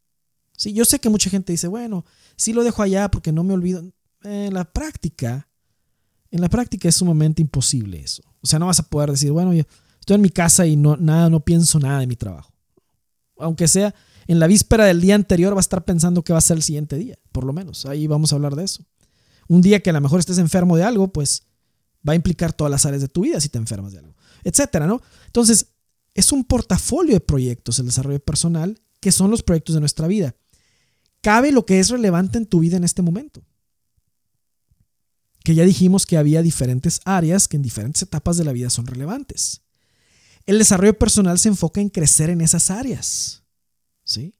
[0.57, 2.05] Sí, yo sé que mucha gente dice, bueno,
[2.37, 3.85] sí lo dejo allá porque no me olvido.
[4.22, 5.49] En la práctica,
[6.31, 8.22] en la práctica es sumamente imposible eso.
[8.41, 9.64] O sea, no vas a poder decir, bueno, yo
[10.01, 12.53] estoy en mi casa y no, nada, no pienso nada de mi trabajo.
[13.39, 13.95] Aunque sea
[14.27, 16.62] en la víspera del día anterior, va a estar pensando que va a ser el
[16.62, 17.85] siguiente día, por lo menos.
[17.87, 18.85] Ahí vamos a hablar de eso.
[19.49, 21.45] Un día que a lo mejor estés enfermo de algo, pues
[22.07, 24.86] va a implicar todas las áreas de tu vida si te enfermas de algo, etcétera,
[24.86, 25.01] ¿no?
[25.26, 25.68] Entonces,
[26.14, 30.34] es un portafolio de proyectos el desarrollo personal que son los proyectos de nuestra vida.
[31.20, 33.42] Cabe lo que es relevante en tu vida en este momento.
[35.42, 38.86] Que ya dijimos que había diferentes áreas que en diferentes etapas de la vida son
[38.86, 39.62] relevantes.
[40.47, 43.42] El desarrollo personal se enfoca en crecer en esas áreas.
[44.05, 44.34] ¿Sí?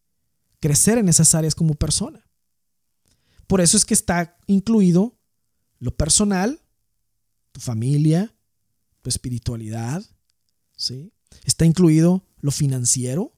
[0.61, 2.24] Crecer en esas áreas como persona.
[3.47, 5.19] Por eso es que está incluido
[5.79, 6.61] lo personal,
[7.53, 8.35] tu familia,
[9.03, 10.05] tu espiritualidad,
[10.77, 11.13] ¿sí?
[11.45, 13.33] Está incluido lo financiero,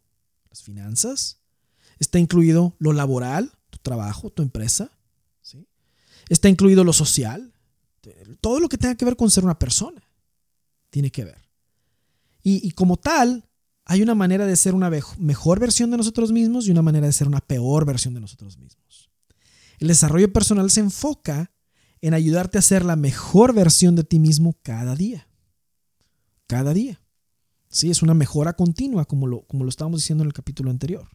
[0.50, 1.40] las finanzas.
[1.98, 4.90] Está incluido lo laboral, tu trabajo, tu empresa.
[5.40, 5.66] ¿sí?
[6.28, 7.52] Está incluido lo social.
[8.40, 10.02] Todo lo que tenga que ver con ser una persona
[10.90, 11.48] tiene que ver.
[12.42, 13.48] Y, y como tal,
[13.84, 17.12] hay una manera de ser una mejor versión de nosotros mismos y una manera de
[17.12, 19.05] ser una peor versión de nosotros mismos.
[19.78, 21.52] El desarrollo personal se enfoca
[22.00, 25.28] en ayudarte a ser la mejor versión de ti mismo cada día.
[26.46, 27.00] Cada día.
[27.68, 31.08] Sí, es una mejora continua, como lo, como lo estábamos diciendo en el capítulo anterior.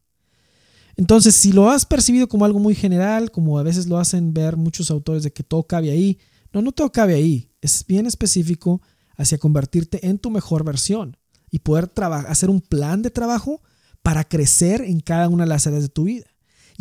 [0.95, 4.57] Entonces, si lo has percibido como algo muy general, como a veces lo hacen ver
[4.57, 6.19] muchos autores de que todo cabe ahí,
[6.53, 7.49] no, no todo cabe ahí.
[7.61, 8.81] Es bien específico
[9.15, 11.17] hacia convertirte en tu mejor versión
[11.49, 11.91] y poder
[12.27, 13.61] hacer un plan de trabajo
[14.01, 16.25] para crecer en cada una de las áreas de tu vida.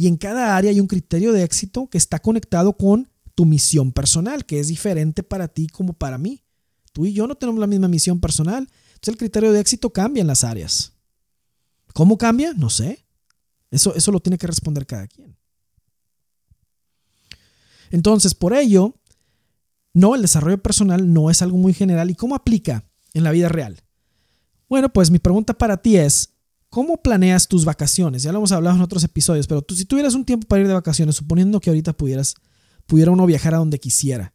[0.01, 3.93] Y en cada área hay un criterio de éxito que está conectado con tu misión
[3.93, 6.43] personal, que es diferente para ti como para mí.
[6.95, 8.67] Tú y yo no tenemos la misma misión personal.
[8.95, 10.95] Entonces el criterio de éxito cambia en las áreas.
[11.93, 12.55] ¿Cómo cambia?
[12.55, 13.05] No sé.
[13.71, 15.37] Eso, eso lo tiene que responder cada quien.
[17.91, 18.95] Entonces, por ello,
[19.93, 22.09] no, el desarrollo personal no es algo muy general.
[22.09, 23.83] ¿Y cómo aplica en la vida real?
[24.67, 26.33] Bueno, pues mi pregunta para ti es,
[26.71, 28.23] ¿cómo planeas tus vacaciones?
[28.23, 30.69] Ya lo hemos hablado en otros episodios, pero tú si tuvieras un tiempo para ir
[30.69, 32.35] de vacaciones, suponiendo que ahorita pudieras
[32.87, 34.35] pudiera uno viajar a donde quisiera.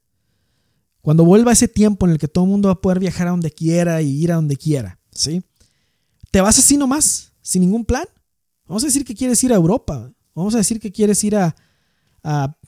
[1.02, 3.32] Cuando vuelva ese tiempo en el que todo el mundo va a poder viajar a
[3.32, 5.44] donde quiera y ir a donde quiera, ¿sí?
[6.32, 8.06] ¿Te vas así nomás, sin ningún plan?
[8.66, 10.12] Vamos a decir que quieres ir a Europa.
[10.34, 11.56] Vamos a decir que quieres ir a,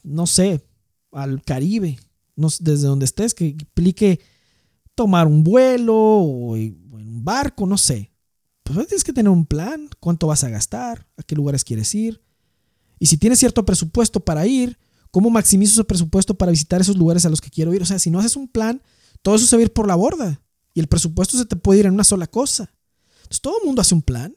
[0.04, 0.64] no sé,
[1.12, 2.00] al Caribe,
[2.36, 4.20] desde donde estés, que implique
[4.94, 8.12] tomar un vuelo o un barco, no sé.
[8.74, 12.22] Pues tienes que tener un plan, cuánto vas a gastar, a qué lugares quieres ir.
[13.00, 14.78] Y si tienes cierto presupuesto para ir,
[15.12, 17.82] ¿Cómo maximizo ese presupuesto para visitar esos lugares a los que quiero ir?
[17.82, 18.82] O sea, si no haces un plan,
[19.22, 20.42] todo eso se va a ir por la borda
[20.74, 22.72] y el presupuesto se te puede ir en una sola cosa.
[23.18, 24.36] Entonces, todo el mundo hace un plan,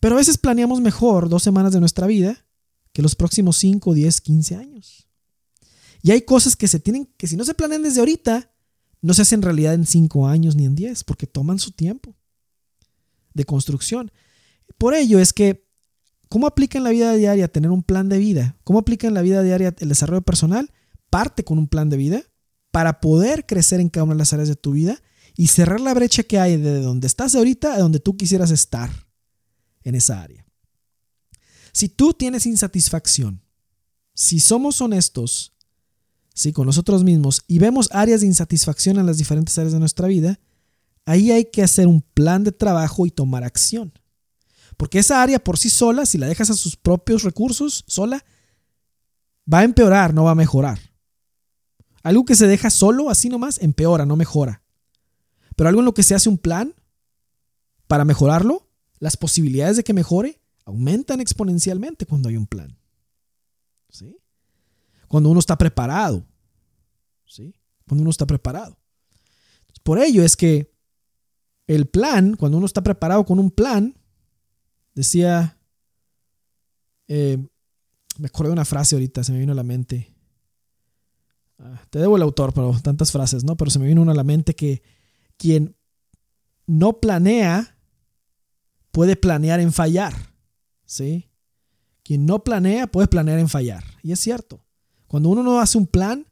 [0.00, 2.46] pero a veces planeamos mejor dos semanas de nuestra vida
[2.92, 5.06] que los próximos 5, 10, 15 años.
[6.02, 8.50] Y hay cosas que se tienen, que si no se planean desde ahorita,
[9.02, 12.16] no se hacen realidad en 5 años ni en 10, porque toman su tiempo
[13.36, 14.10] de construcción.
[14.78, 15.66] Por ello es que
[16.28, 18.56] ¿Cómo aplica en la vida diaria tener un plan de vida?
[18.64, 20.72] ¿Cómo aplica en la vida diaria el desarrollo personal?
[21.08, 22.22] Parte con un plan de vida
[22.72, 25.00] para poder crecer en cada una de las áreas de tu vida
[25.36, 28.90] y cerrar la brecha que hay de donde estás ahorita a donde tú quisieras estar
[29.82, 30.44] en esa área.
[31.72, 33.42] Si tú tienes insatisfacción,
[34.14, 35.52] si somos honestos,
[36.34, 40.08] si con nosotros mismos y vemos áreas de insatisfacción en las diferentes áreas de nuestra
[40.08, 40.40] vida,
[41.06, 43.92] ahí hay que hacer un plan de trabajo y tomar acción.
[44.76, 48.24] Porque esa área por sí sola, si la dejas a sus propios recursos sola,
[49.52, 50.78] va a empeorar, no va a mejorar.
[52.02, 54.62] Algo que se deja solo, así nomás, empeora, no mejora.
[55.56, 56.74] Pero algo en lo que se hace un plan
[57.86, 62.76] para mejorarlo, las posibilidades de que mejore aumentan exponencialmente cuando hay un plan.
[63.88, 64.18] ¿Sí?
[65.08, 66.26] Cuando uno está preparado.
[67.24, 67.54] ¿Sí?
[67.86, 68.76] Cuando uno está preparado.
[69.82, 70.75] Por ello es que
[71.66, 73.94] el plan, cuando uno está preparado con un plan,
[74.96, 75.58] Decía,
[77.06, 77.36] eh,
[78.16, 80.16] me acuerdo de una frase ahorita, se me vino a la mente.
[81.58, 83.58] Ah, te debo el autor, pero tantas frases, ¿no?
[83.58, 84.82] Pero se me vino una a la mente que
[85.36, 85.76] quien
[86.66, 87.76] no planea
[88.90, 90.14] puede planear en fallar,
[90.86, 91.28] ¿sí?
[92.02, 93.84] Quien no planea puede planear en fallar.
[94.02, 94.64] Y es cierto.
[95.08, 96.26] Cuando uno no hace un plan,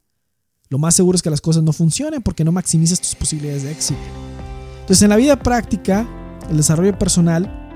[0.69, 3.71] lo más seguro es que las cosas no funcionen porque no maximizas tus posibilidades de
[3.71, 4.01] éxito.
[4.85, 6.07] Entonces, en la vida práctica,
[6.49, 7.69] el desarrollo personal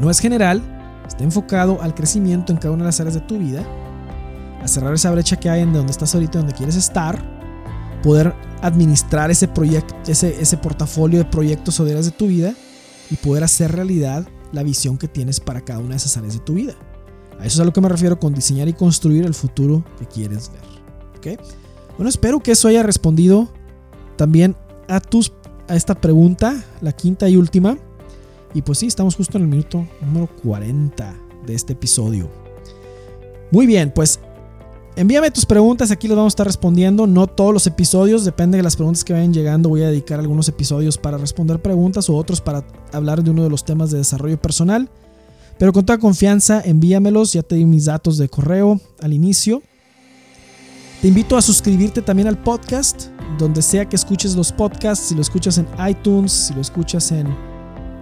[0.00, 0.60] no es general,
[1.06, 3.64] está enfocado al crecimiento en cada una de las áreas de tu vida,
[4.60, 7.22] a cerrar esa brecha que hay en donde estás ahorita, donde quieres estar,
[8.02, 12.54] poder administrar ese proyecto, ese, ese portafolio de proyectos o de áreas de tu vida
[13.10, 16.40] y poder hacer realidad la visión que tienes para cada una de esas áreas de
[16.40, 16.74] tu vida.
[17.38, 20.06] A eso es a lo que me refiero con diseñar y construir el futuro que
[20.06, 20.72] quieres ver.
[21.96, 23.52] Bueno, espero que eso haya respondido
[24.16, 24.56] también
[24.88, 25.32] a, tus,
[25.72, 27.78] a esta pregunta, la quinta y última.
[28.52, 31.14] Y pues sí, estamos justo en el minuto número 40
[31.46, 32.28] de este episodio.
[33.50, 34.20] Muy bien, pues
[34.96, 37.06] envíame tus preguntas, aquí las vamos a estar respondiendo.
[37.06, 39.70] No todos los episodios, depende de las preguntas que vayan llegando.
[39.70, 43.48] Voy a dedicar algunos episodios para responder preguntas o otros para hablar de uno de
[43.48, 44.90] los temas de desarrollo personal.
[45.58, 47.32] Pero con toda confianza, envíamelos.
[47.32, 49.62] Ya te di mis datos de correo al inicio.
[51.00, 53.06] Te invito a suscribirte también al podcast,
[53.38, 57.52] donde sea que escuches los podcasts, si lo escuchas en iTunes, si lo escuchas en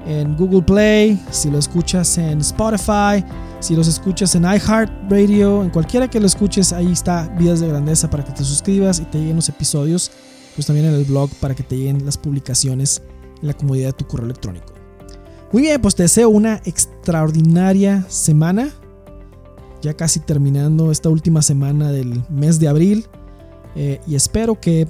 [0.07, 3.25] en Google Play, si lo escuchas en Spotify,
[3.61, 8.09] si los escuchas en iHeartRadio, en cualquiera que lo escuches, ahí está Vidas de Grandeza
[8.09, 10.11] para que te suscribas y te lleguen los episodios,
[10.55, 13.03] pues también en el blog para que te lleguen las publicaciones
[13.41, 14.73] en la comodidad de tu correo electrónico.
[15.53, 18.71] Muy bien, pues te deseo una extraordinaria semana,
[19.83, 23.07] ya casi terminando esta última semana del mes de abril,
[23.77, 24.89] eh, y espero que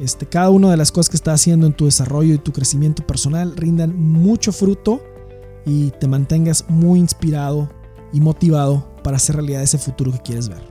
[0.00, 3.06] este, cada una de las cosas que estás haciendo en tu desarrollo y tu crecimiento
[3.06, 5.02] personal rindan mucho fruto
[5.66, 7.68] y te mantengas muy inspirado
[8.12, 10.62] y motivado para hacer realidad ese futuro que quieres ver.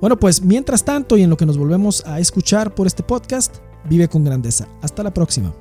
[0.00, 3.56] Bueno, pues mientras tanto y en lo que nos volvemos a escuchar por este podcast,
[3.88, 4.68] vive con grandeza.
[4.82, 5.54] Hasta la próxima.